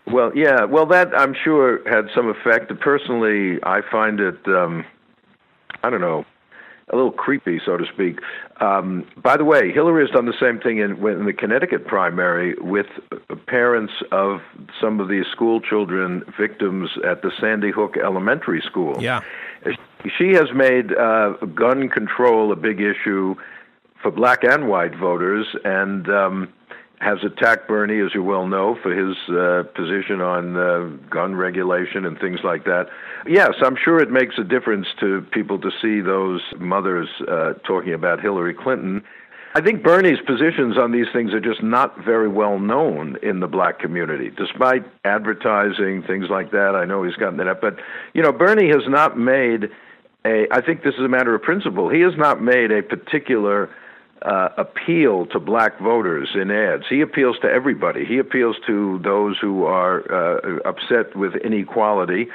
Well, 0.06 0.36
yeah. 0.36 0.66
Well, 0.66 0.86
that 0.88 1.18
I'm 1.18 1.34
sure 1.44 1.88
had 1.90 2.10
some 2.14 2.28
effect. 2.28 2.78
Personally, 2.82 3.60
I 3.64 3.82
find 3.90 4.20
it, 4.20 4.46
um, 4.48 4.84
I 5.82 5.90
don't 5.90 6.02
know, 6.02 6.26
a 6.92 6.96
little 6.96 7.12
creepy, 7.12 7.62
so 7.66 7.78
to 7.78 7.86
speak. 7.94 8.20
Um, 8.60 9.06
by 9.18 9.38
the 9.38 9.46
way, 9.46 9.72
Hillary 9.72 10.04
has 10.04 10.12
done 10.12 10.26
the 10.26 10.38
same 10.40 10.60
thing 10.60 10.80
in, 10.80 10.92
in 11.08 11.26
the 11.26 11.34
Connecticut 11.34 11.88
primary 11.88 12.56
with 12.60 12.88
parents 13.48 13.94
of 14.12 14.42
some 14.80 15.00
of 15.00 15.08
these 15.08 15.26
school 15.32 15.62
children 15.62 16.24
victims 16.38 16.90
at 17.06 17.22
the 17.22 17.32
Sandy 17.40 17.72
Hook 17.72 17.96
Elementary 17.98 18.62
School. 18.62 18.96
Yeah. 19.02 19.22
She 20.18 20.34
has 20.34 20.54
made 20.54 20.94
uh, 20.94 21.32
gun 21.56 21.88
control 21.88 22.52
a 22.52 22.56
big 22.58 22.82
issue 22.82 23.36
for 24.02 24.12
black 24.12 24.44
and 24.44 24.68
white 24.68 24.94
voters, 24.94 25.48
and 25.64 26.10
um, 26.10 26.54
has 27.04 27.20
attacked 27.24 27.68
Bernie, 27.68 28.00
as 28.00 28.14
you 28.16 28.24
well 28.24 28.48
know, 28.48 28.78
for 28.82 28.94
his 28.94 29.18
uh, 29.30 29.64
position 29.76 30.22
on 30.22 30.56
uh, 30.56 30.86
gun 31.10 31.36
regulation 31.36 32.06
and 32.06 32.18
things 32.18 32.40
like 32.44 32.64
that. 32.64 32.88
Yes, 33.28 33.56
I'm 33.62 33.76
sure 33.76 34.00
it 34.00 34.10
makes 34.10 34.36
a 34.38 34.44
difference 34.44 34.88
to 35.02 35.22
people 35.32 35.60
to 35.60 35.72
see 35.82 36.00
those 36.02 36.42
mothers 36.60 37.10
uh, 37.28 37.54
talking 37.66 37.94
about 37.94 38.22
Hillary 38.22 38.54
Clinton. 38.54 39.04
I 39.56 39.62
think 39.62 39.84
Bernie's 39.84 40.20
positions 40.26 40.78
on 40.80 40.92
these 40.92 41.06
things 41.14 41.32
are 41.34 41.40
just 41.40 41.62
not 41.62 42.04
very 42.04 42.28
well 42.28 42.58
known 42.58 43.18
in 43.22 43.40
the 43.40 43.48
black 43.48 43.78
community, 43.78 44.32
despite 44.36 44.84
advertising, 45.06 46.04
things 46.04 46.26
like 46.30 46.52
that. 46.52 46.74
I 46.76 46.86
know 46.86 47.04
he's 47.04 47.16
gotten 47.16 47.38
that 47.38 47.48
up. 47.48 47.62
But, 47.62 47.76
you 48.14 48.24
know, 48.24 48.32
Bernie 48.32 48.70
has 48.70 48.88
not 48.88 49.18
made 49.18 49.70
a, 50.26 50.48
I 50.52 50.62
think 50.62 50.84
this 50.84 50.96
is 50.96 51.06
a 51.06 51.10
matter 51.10 51.36
of 51.36 51.42
principle, 51.44 51.90
he 51.90 52.02
has 52.02 52.14
not 52.18 52.42
made 52.42 52.72
a 52.72 52.82
particular 52.82 53.70
uh, 54.24 54.50
appeal 54.58 55.26
to 55.28 55.40
black 55.40 55.80
voters 55.80 56.30
in 56.34 56.50
ads. 56.50 56.84
He 56.90 57.02
appeals 57.02 57.38
to 57.42 57.48
everybody. 57.48 58.06
He 58.06 58.18
appeals 58.18 58.56
to 58.68 59.00
those 59.04 59.38
who 59.40 59.66
are 59.66 60.00
uh, 60.12 60.60
upset 60.66 61.16
with 61.16 61.36
inequality. 61.36 62.28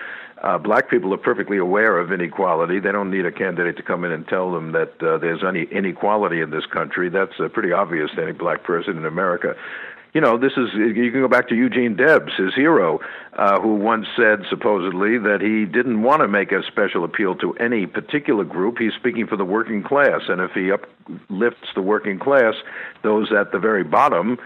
Uh, 0.43 0.59
black 0.59 0.89
people 0.89 1.13
are 1.13 1.19
perfectly 1.19 1.57
aware 1.57 1.99
of 1.99 2.13
inequality. 2.13 2.79
They 2.79 2.93
don't 2.93 3.11
need 3.11 3.27
a 3.27 3.33
candidate 3.33 3.77
to 3.79 3.83
come 3.83 4.05
in 4.05 4.13
and 4.13 4.27
tell 4.29 4.53
them 4.53 4.73
that 4.73 5.03
uh, 5.03 5.19
there's 5.19 5.43
any 5.43 5.63
inequality 5.65 6.41
in 6.41 6.51
this 6.51 6.67
country. 6.67 7.09
That's 7.09 7.41
uh, 7.41 7.49
pretty 7.49 7.73
obvious 7.73 8.11
to 8.17 8.23
any 8.23 8.33
black 8.33 8.63
person 8.63 8.97
in 8.97 9.07
America 9.07 9.57
you 10.15 10.21
know, 10.21 10.39
this 10.39 10.53
is 10.57 10.69
you 10.75 11.11
can 11.13 11.21
go 11.21 11.29
back 11.29 11.49
to 11.49 11.55
Eugene 11.55 11.97
Debs, 11.97 12.33
his 12.37 12.55
hero, 12.55 13.01
uh, 13.35 13.61
who 13.61 13.75
once 13.75 14.07
said 14.17 14.41
supposedly 14.49 15.19
that 15.19 15.41
he 15.41 15.65
didn't 15.65 16.03
want 16.03 16.23
to 16.23 16.29
make 16.29 16.51
a 16.51 16.63
special 16.67 17.05
appeal 17.05 17.35
to 17.37 17.53
any 17.55 17.87
particular 17.87 18.45
group. 18.45 18.79
He's 18.79 18.95
speaking 18.95 19.27
for 19.27 19.37
the 19.37 19.45
working 19.45 19.83
class, 19.83 20.23
and 20.29 20.41
if 20.41 20.53
he 20.53 20.73
uplifts 20.73 21.69
the 21.75 21.83
working 21.83 22.19
class, 22.19 22.55
those 23.03 23.33
at 23.33 23.53
the 23.53 23.59
very 23.59 23.85
bottom, 23.85 24.39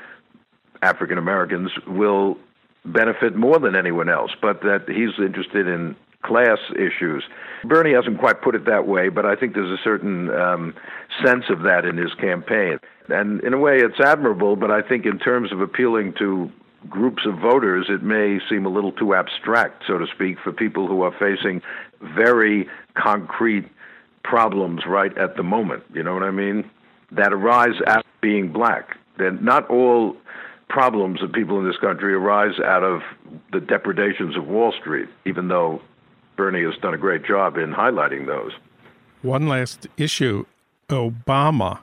African 0.82 1.16
Americans, 1.16 1.70
will 1.86 2.36
benefit 2.84 3.36
more 3.36 3.58
than 3.60 3.76
anyone 3.76 4.08
else. 4.08 4.32
But 4.40 4.62
that 4.62 4.84
he's 4.88 5.24
interested 5.24 5.68
in 5.68 5.94
class 6.22 6.58
issues. 6.76 7.24
Bernie 7.64 7.92
hasn't 7.92 8.18
quite 8.18 8.42
put 8.42 8.54
it 8.54 8.64
that 8.66 8.86
way, 8.86 9.08
but 9.08 9.26
I 9.26 9.36
think 9.36 9.54
there's 9.54 9.78
a 9.78 9.82
certain 9.82 10.30
um, 10.30 10.74
sense 11.24 11.44
of 11.50 11.62
that 11.62 11.84
in 11.84 11.96
his 11.96 12.14
campaign. 12.14 12.78
And 13.08 13.42
in 13.42 13.52
a 13.54 13.58
way, 13.58 13.78
it's 13.78 14.00
admirable, 14.00 14.56
but 14.56 14.70
I 14.70 14.82
think 14.82 15.04
in 15.06 15.18
terms 15.18 15.52
of 15.52 15.60
appealing 15.60 16.14
to 16.18 16.50
groups 16.88 17.26
of 17.26 17.38
voters, 17.38 17.86
it 17.88 18.02
may 18.02 18.40
seem 18.48 18.66
a 18.66 18.68
little 18.68 18.92
too 18.92 19.14
abstract, 19.14 19.84
so 19.86 19.98
to 19.98 20.06
speak, 20.06 20.38
for 20.42 20.52
people 20.52 20.86
who 20.86 21.02
are 21.02 21.12
facing 21.18 21.62
very 22.00 22.68
concrete 22.94 23.68
problems 24.24 24.82
right 24.86 25.16
at 25.18 25.36
the 25.36 25.42
moment. 25.42 25.82
You 25.92 26.02
know 26.02 26.14
what 26.14 26.22
I 26.22 26.30
mean? 26.30 26.68
That 27.10 27.32
arise 27.32 27.74
out 27.86 27.98
of 27.98 28.20
being 28.20 28.52
black. 28.52 28.96
That 29.18 29.42
not 29.42 29.68
all 29.68 30.16
problems 30.68 31.22
of 31.22 31.32
people 31.32 31.58
in 31.60 31.66
this 31.66 31.76
country 31.76 32.14
arise 32.14 32.58
out 32.64 32.82
of 32.82 33.02
the 33.52 33.60
depredations 33.60 34.36
of 34.36 34.46
Wall 34.46 34.72
Street, 34.80 35.08
even 35.26 35.48
though 35.48 35.82
Bernie 36.37 36.62
has 36.64 36.76
done 36.80 36.95
a 36.95 36.99
great 36.99 37.24
job 37.24 37.57
in 37.57 37.72
highlighting 37.72 38.26
those. 38.26 38.53
One 39.22 39.49
last 39.49 39.87
issue 39.97 40.45
Obama. 40.89 41.80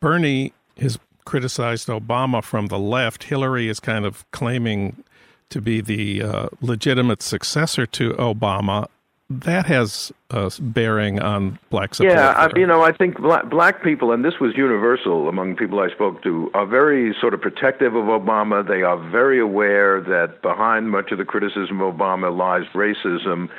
Bernie 0.00 0.52
has 0.78 0.98
criticized 1.24 1.88
Obama 1.88 2.42
from 2.42 2.66
the 2.66 2.78
left. 2.78 3.24
Hillary 3.24 3.68
is 3.68 3.80
kind 3.80 4.04
of 4.04 4.30
claiming 4.30 5.02
to 5.50 5.60
be 5.60 5.80
the 5.80 6.22
uh, 6.22 6.48
legitimate 6.60 7.22
successor 7.22 7.86
to 7.86 8.12
Obama. 8.14 8.86
That 9.30 9.66
has 9.66 10.10
a 10.30 10.50
bearing 10.58 11.20
on 11.20 11.58
black 11.68 11.94
support. 11.94 12.14
Yeah, 12.14 12.30
I, 12.30 12.58
you 12.58 12.66
know, 12.66 12.80
I 12.82 12.92
think 12.92 13.20
black, 13.20 13.50
black 13.50 13.82
people, 13.82 14.12
and 14.12 14.24
this 14.24 14.40
was 14.40 14.56
universal 14.56 15.28
among 15.28 15.56
people 15.56 15.80
I 15.80 15.90
spoke 15.90 16.22
to, 16.22 16.50
are 16.54 16.64
very 16.64 17.14
sort 17.20 17.34
of 17.34 17.40
protective 17.42 17.94
of 17.94 18.04
Obama. 18.04 18.66
They 18.66 18.82
are 18.82 18.96
very 19.10 19.38
aware 19.38 20.00
that 20.00 20.40
behind 20.40 20.90
much 20.90 21.12
of 21.12 21.18
the 21.18 21.26
criticism 21.26 21.82
of 21.82 21.94
Obama 21.94 22.34
lies 22.34 22.64
racism 22.72 23.50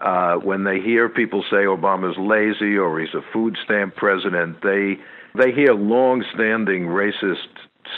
uh, 0.00 0.36
when 0.36 0.64
they 0.64 0.80
hear 0.80 1.08
people 1.08 1.42
say 1.50 1.64
Obama's 1.64 2.16
lazy 2.18 2.76
or 2.76 3.00
he's 3.00 3.14
a 3.14 3.22
food 3.32 3.56
stamp 3.64 3.96
president, 3.96 4.62
they 4.62 4.98
they 5.34 5.52
hear 5.52 5.74
long-standing 5.74 6.86
racist 6.86 7.48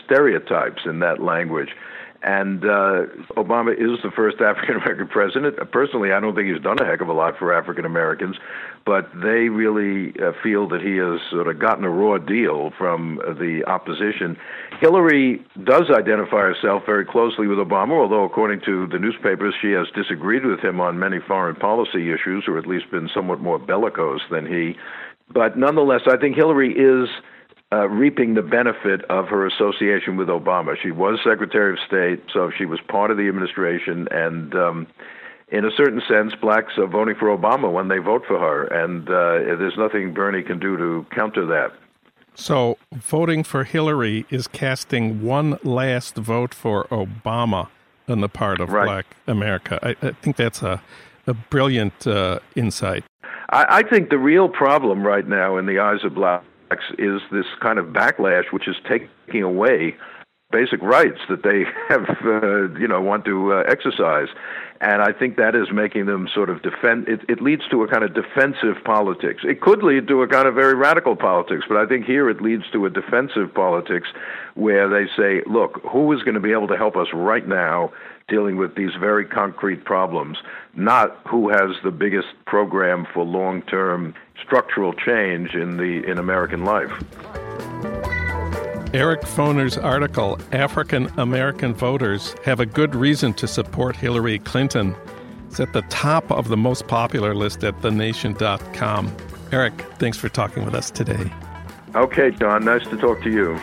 stereotypes 0.04 0.82
in 0.86 0.98
that 1.00 1.20
language. 1.22 1.70
And 2.22 2.64
uh, 2.64 3.06
Obama 3.36 3.72
is 3.72 4.02
the 4.02 4.10
first 4.14 4.40
African 4.40 4.76
American 4.76 5.08
president. 5.08 5.56
Personally, 5.70 6.12
I 6.12 6.20
don't 6.20 6.34
think 6.34 6.48
he's 6.48 6.62
done 6.62 6.78
a 6.80 6.84
heck 6.84 7.00
of 7.00 7.08
a 7.08 7.12
lot 7.12 7.38
for 7.38 7.52
African 7.52 7.84
Americans, 7.84 8.36
but 8.84 9.08
they 9.14 9.48
really 9.48 10.14
uh, 10.20 10.32
feel 10.42 10.68
that 10.68 10.80
he 10.82 10.96
has 10.96 11.20
sort 11.30 11.46
of 11.46 11.58
gotten 11.58 11.84
a 11.84 11.90
raw 11.90 12.18
deal 12.18 12.72
from 12.76 13.20
the 13.38 13.62
opposition. 13.66 14.36
Hillary 14.80 15.44
does 15.64 15.90
identify 15.90 16.40
herself 16.40 16.82
very 16.86 17.04
closely 17.04 17.46
with 17.46 17.58
Obama, 17.58 17.92
although, 17.92 18.24
according 18.24 18.60
to 18.62 18.88
the 18.88 18.98
newspapers, 18.98 19.54
she 19.60 19.70
has 19.72 19.86
disagreed 19.94 20.44
with 20.44 20.60
him 20.60 20.80
on 20.80 20.98
many 20.98 21.18
foreign 21.20 21.56
policy 21.56 22.12
issues, 22.12 22.44
or 22.48 22.58
at 22.58 22.66
least 22.66 22.90
been 22.90 23.08
somewhat 23.14 23.40
more 23.40 23.58
bellicose 23.58 24.22
than 24.30 24.46
he. 24.46 24.76
But 25.32 25.58
nonetheless, 25.58 26.02
I 26.06 26.16
think 26.16 26.36
Hillary 26.36 26.72
is 26.72 27.08
uh, 27.72 27.88
reaping 27.88 28.34
the 28.34 28.42
benefit 28.42 29.04
of 29.10 29.28
her 29.28 29.46
association 29.46 30.16
with 30.16 30.28
Obama. 30.28 30.74
She 30.82 30.90
was 30.90 31.18
Secretary 31.22 31.72
of 31.72 31.78
State, 31.86 32.22
so 32.32 32.50
she 32.56 32.64
was 32.64 32.80
part 32.88 33.10
of 33.10 33.16
the 33.16 33.28
administration, 33.28 34.08
and 34.10 34.54
um, 34.54 34.86
in 35.48 35.64
a 35.64 35.70
certain 35.76 36.02
sense, 36.08 36.34
blacks 36.40 36.78
are 36.78 36.86
voting 36.86 37.14
for 37.14 37.36
Obama 37.36 37.70
when 37.70 37.88
they 37.88 37.98
vote 37.98 38.24
for 38.26 38.38
her, 38.38 38.64
and 38.66 39.08
uh, 39.08 39.56
there's 39.56 39.76
nothing 39.76 40.14
Bernie 40.14 40.42
can 40.42 40.58
do 40.58 40.76
to 40.76 41.06
counter 41.14 41.44
that. 41.46 41.72
So, 42.34 42.78
voting 42.92 43.42
for 43.42 43.64
Hillary 43.64 44.24
is 44.30 44.46
casting 44.46 45.22
one 45.22 45.58
last 45.64 46.14
vote 46.14 46.54
for 46.54 46.84
Obama 46.84 47.68
on 48.08 48.20
the 48.20 48.28
part 48.28 48.60
of 48.60 48.70
right. 48.70 48.84
black 48.84 49.06
America. 49.26 49.78
I, 49.82 49.96
I, 50.06 50.12
think 50.12 50.36
that's 50.36 50.62
a, 50.62 50.80
a 51.26 51.34
brilliant 51.34 52.06
uh, 52.06 52.38
insight. 52.54 53.04
I, 53.50 53.78
I 53.78 53.82
think 53.82 54.10
the 54.10 54.18
real 54.18 54.48
problem 54.48 55.04
right 55.04 55.26
now 55.26 55.56
in 55.56 55.66
the 55.66 55.80
eyes 55.80 56.04
of 56.04 56.14
blacks 56.14 56.44
is 56.98 57.20
this 57.30 57.46
kind 57.60 57.78
of 57.78 57.86
backlash, 57.86 58.52
which 58.52 58.68
is 58.68 58.76
taking 58.88 59.42
away 59.42 59.96
basic 60.50 60.80
rights 60.82 61.18
that 61.28 61.42
they 61.42 61.64
have, 61.88 62.08
uh, 62.24 62.68
you 62.78 62.88
know, 62.88 63.00
want 63.00 63.24
to 63.26 63.52
uh, 63.52 63.64
exercise. 63.68 64.28
And 64.80 65.02
I 65.02 65.12
think 65.12 65.36
that 65.36 65.56
is 65.56 65.72
making 65.72 66.06
them 66.06 66.28
sort 66.32 66.50
of 66.50 66.62
defend. 66.62 67.08
It, 67.08 67.20
it 67.28 67.42
leads 67.42 67.62
to 67.70 67.82
a 67.82 67.88
kind 67.88 68.04
of 68.04 68.14
defensive 68.14 68.76
politics. 68.84 69.42
It 69.44 69.60
could 69.60 69.82
lead 69.82 70.06
to 70.06 70.22
a 70.22 70.28
kind 70.28 70.46
of 70.46 70.54
very 70.54 70.74
radical 70.74 71.16
politics, 71.16 71.64
but 71.68 71.78
I 71.78 71.86
think 71.86 72.06
here 72.06 72.30
it 72.30 72.40
leads 72.40 72.62
to 72.72 72.86
a 72.86 72.90
defensive 72.90 73.52
politics 73.52 74.08
where 74.54 74.88
they 74.88 75.10
say, 75.16 75.42
look, 75.50 75.80
who 75.82 76.12
is 76.12 76.22
going 76.22 76.34
to 76.34 76.40
be 76.40 76.52
able 76.52 76.68
to 76.68 76.76
help 76.76 76.96
us 76.96 77.08
right 77.12 77.46
now 77.46 77.92
dealing 78.28 78.56
with 78.56 78.76
these 78.76 78.90
very 79.00 79.24
concrete 79.24 79.84
problems, 79.84 80.38
not 80.74 81.18
who 81.26 81.48
has 81.48 81.70
the 81.82 81.90
biggest 81.90 82.28
program 82.46 83.06
for 83.12 83.24
long-term 83.24 84.14
structural 84.44 84.92
change 84.92 85.54
in 85.54 85.76
the 85.76 86.04
in 86.08 86.18
American 86.18 86.64
life. 86.64 86.92
Eric 88.94 89.20
Foner's 89.20 89.76
article, 89.76 90.38
African 90.52 91.08
American 91.18 91.74
Voters 91.74 92.34
Have 92.44 92.58
a 92.58 92.64
Good 92.64 92.94
Reason 92.94 93.34
to 93.34 93.46
Support 93.46 93.96
Hillary 93.96 94.38
Clinton, 94.38 94.96
is 95.50 95.60
at 95.60 95.74
the 95.74 95.82
top 95.82 96.30
of 96.32 96.48
the 96.48 96.56
most 96.56 96.86
popular 96.86 97.34
list 97.34 97.64
at 97.64 97.80
thenation.com. 97.82 99.14
Eric, 99.52 99.74
thanks 99.98 100.16
for 100.16 100.30
talking 100.30 100.64
with 100.64 100.74
us 100.74 100.90
today. 100.90 101.30
Okay, 101.94 102.30
Jon, 102.30 102.64
nice 102.64 102.86
to 102.88 102.96
talk 102.96 103.22
to 103.24 103.30
you. 103.30 103.58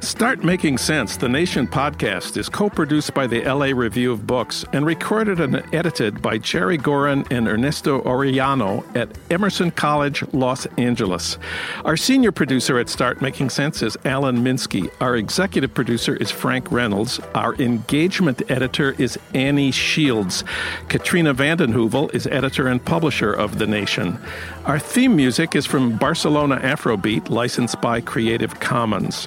Start 0.00 0.44
Making 0.44 0.78
Sense, 0.78 1.16
the 1.16 1.28
Nation 1.28 1.66
podcast, 1.66 2.36
is 2.36 2.48
co 2.48 2.70
produced 2.70 3.14
by 3.14 3.26
the 3.26 3.42
LA 3.42 3.66
Review 3.66 4.12
of 4.12 4.28
Books 4.28 4.64
and 4.72 4.86
recorded 4.86 5.40
and 5.40 5.56
edited 5.74 6.22
by 6.22 6.38
Jerry 6.38 6.78
Gorin 6.78 7.26
and 7.32 7.48
Ernesto 7.48 8.00
Orellano 8.02 8.84
at 8.96 9.08
Emerson 9.28 9.72
College, 9.72 10.22
Los 10.32 10.66
Angeles. 10.78 11.36
Our 11.84 11.96
senior 11.96 12.30
producer 12.30 12.78
at 12.78 12.88
Start 12.88 13.20
Making 13.20 13.50
Sense 13.50 13.82
is 13.82 13.96
Alan 14.04 14.38
Minsky. 14.38 14.88
Our 15.00 15.16
executive 15.16 15.74
producer 15.74 16.14
is 16.14 16.30
Frank 16.30 16.70
Reynolds. 16.70 17.18
Our 17.34 17.56
engagement 17.56 18.48
editor 18.48 18.94
is 18.98 19.18
Annie 19.34 19.72
Shields. 19.72 20.44
Katrina 20.88 21.34
vanden 21.34 21.72
Heuvel 21.72 22.14
is 22.14 22.28
editor 22.28 22.68
and 22.68 22.82
publisher 22.84 23.32
of 23.32 23.58
The 23.58 23.66
Nation. 23.66 24.18
Our 24.64 24.78
theme 24.78 25.16
music 25.16 25.56
is 25.56 25.66
from 25.66 25.96
Barcelona 25.96 26.58
Afrobeat, 26.58 27.30
licensed 27.30 27.80
by 27.80 28.00
Creative 28.00 28.60
Commons. 28.60 29.26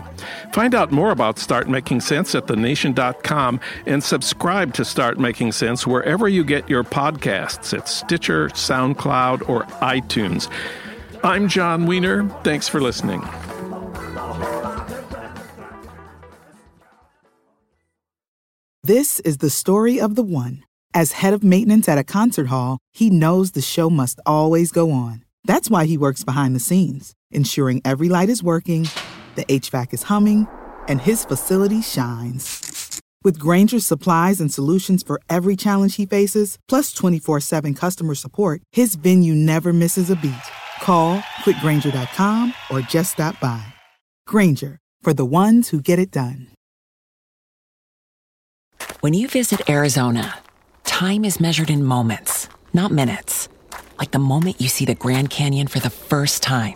Find 0.61 0.75
out 0.75 0.91
more 0.91 1.09
about 1.09 1.39
Start 1.39 1.67
Making 1.67 2.01
Sense 2.01 2.35
at 2.35 2.45
thenation.com 2.45 3.59
and 3.87 4.03
subscribe 4.03 4.75
to 4.75 4.85
Start 4.85 5.17
Making 5.17 5.51
Sense 5.51 5.87
wherever 5.87 6.29
you 6.29 6.43
get 6.43 6.69
your 6.69 6.83
podcasts 6.83 7.75
at 7.75 7.89
Stitcher, 7.89 8.47
SoundCloud, 8.49 9.49
or 9.49 9.63
iTunes. 9.81 10.51
I'm 11.23 11.47
Jon 11.47 11.87
Wiener. 11.87 12.29
Thanks 12.43 12.67
for 12.67 12.79
listening. 12.79 13.23
This 18.83 19.19
is 19.21 19.37
the 19.39 19.49
story 19.49 19.99
of 19.99 20.13
the 20.13 20.21
one. 20.21 20.63
As 20.93 21.13
head 21.13 21.33
of 21.33 21.43
maintenance 21.43 21.89
at 21.89 21.97
a 21.97 22.03
concert 22.03 22.49
hall, 22.49 22.77
he 22.91 23.09
knows 23.09 23.53
the 23.53 23.63
show 23.63 23.89
must 23.89 24.19
always 24.27 24.71
go 24.71 24.91
on. 24.91 25.25
That's 25.43 25.71
why 25.71 25.85
he 25.85 25.97
works 25.97 26.23
behind 26.23 26.55
the 26.55 26.59
scenes, 26.59 27.15
ensuring 27.31 27.81
every 27.83 28.09
light 28.09 28.29
is 28.29 28.43
working, 28.43 28.85
the 29.35 29.45
HVAC 29.45 29.93
is 29.93 30.03
humming, 30.03 30.47
and 30.87 31.01
his 31.01 31.25
facility 31.25 31.81
shines. 31.81 32.99
With 33.23 33.37
Grainger's 33.37 33.85
supplies 33.85 34.41
and 34.41 34.51
solutions 34.51 35.03
for 35.03 35.21
every 35.29 35.55
challenge 35.55 35.95
he 35.95 36.05
faces, 36.05 36.57
plus 36.67 36.91
24 36.91 37.39
7 37.39 37.73
customer 37.73 38.15
support, 38.15 38.61
his 38.71 38.95
venue 38.95 39.35
never 39.35 39.71
misses 39.73 40.09
a 40.09 40.15
beat. 40.15 40.33
Call 40.81 41.19
quickgranger.com 41.43 42.53
or 42.71 42.81
just 42.81 43.13
stop 43.13 43.39
by. 43.39 43.63
Granger, 44.27 44.79
for 45.01 45.13
the 45.13 45.25
ones 45.25 45.69
who 45.69 45.81
get 45.81 45.99
it 45.99 46.11
done. 46.11 46.47
When 49.01 49.13
you 49.13 49.27
visit 49.27 49.69
Arizona, 49.69 50.39
time 50.83 51.23
is 51.23 51.39
measured 51.39 51.69
in 51.69 51.83
moments, 51.83 52.49
not 52.73 52.91
minutes. 52.91 53.47
Like 53.99 54.11
the 54.11 54.19
moment 54.19 54.59
you 54.59 54.67
see 54.67 54.85
the 54.85 54.95
Grand 54.95 55.29
Canyon 55.29 55.67
for 55.67 55.79
the 55.79 55.89
first 55.91 56.41
time. 56.41 56.75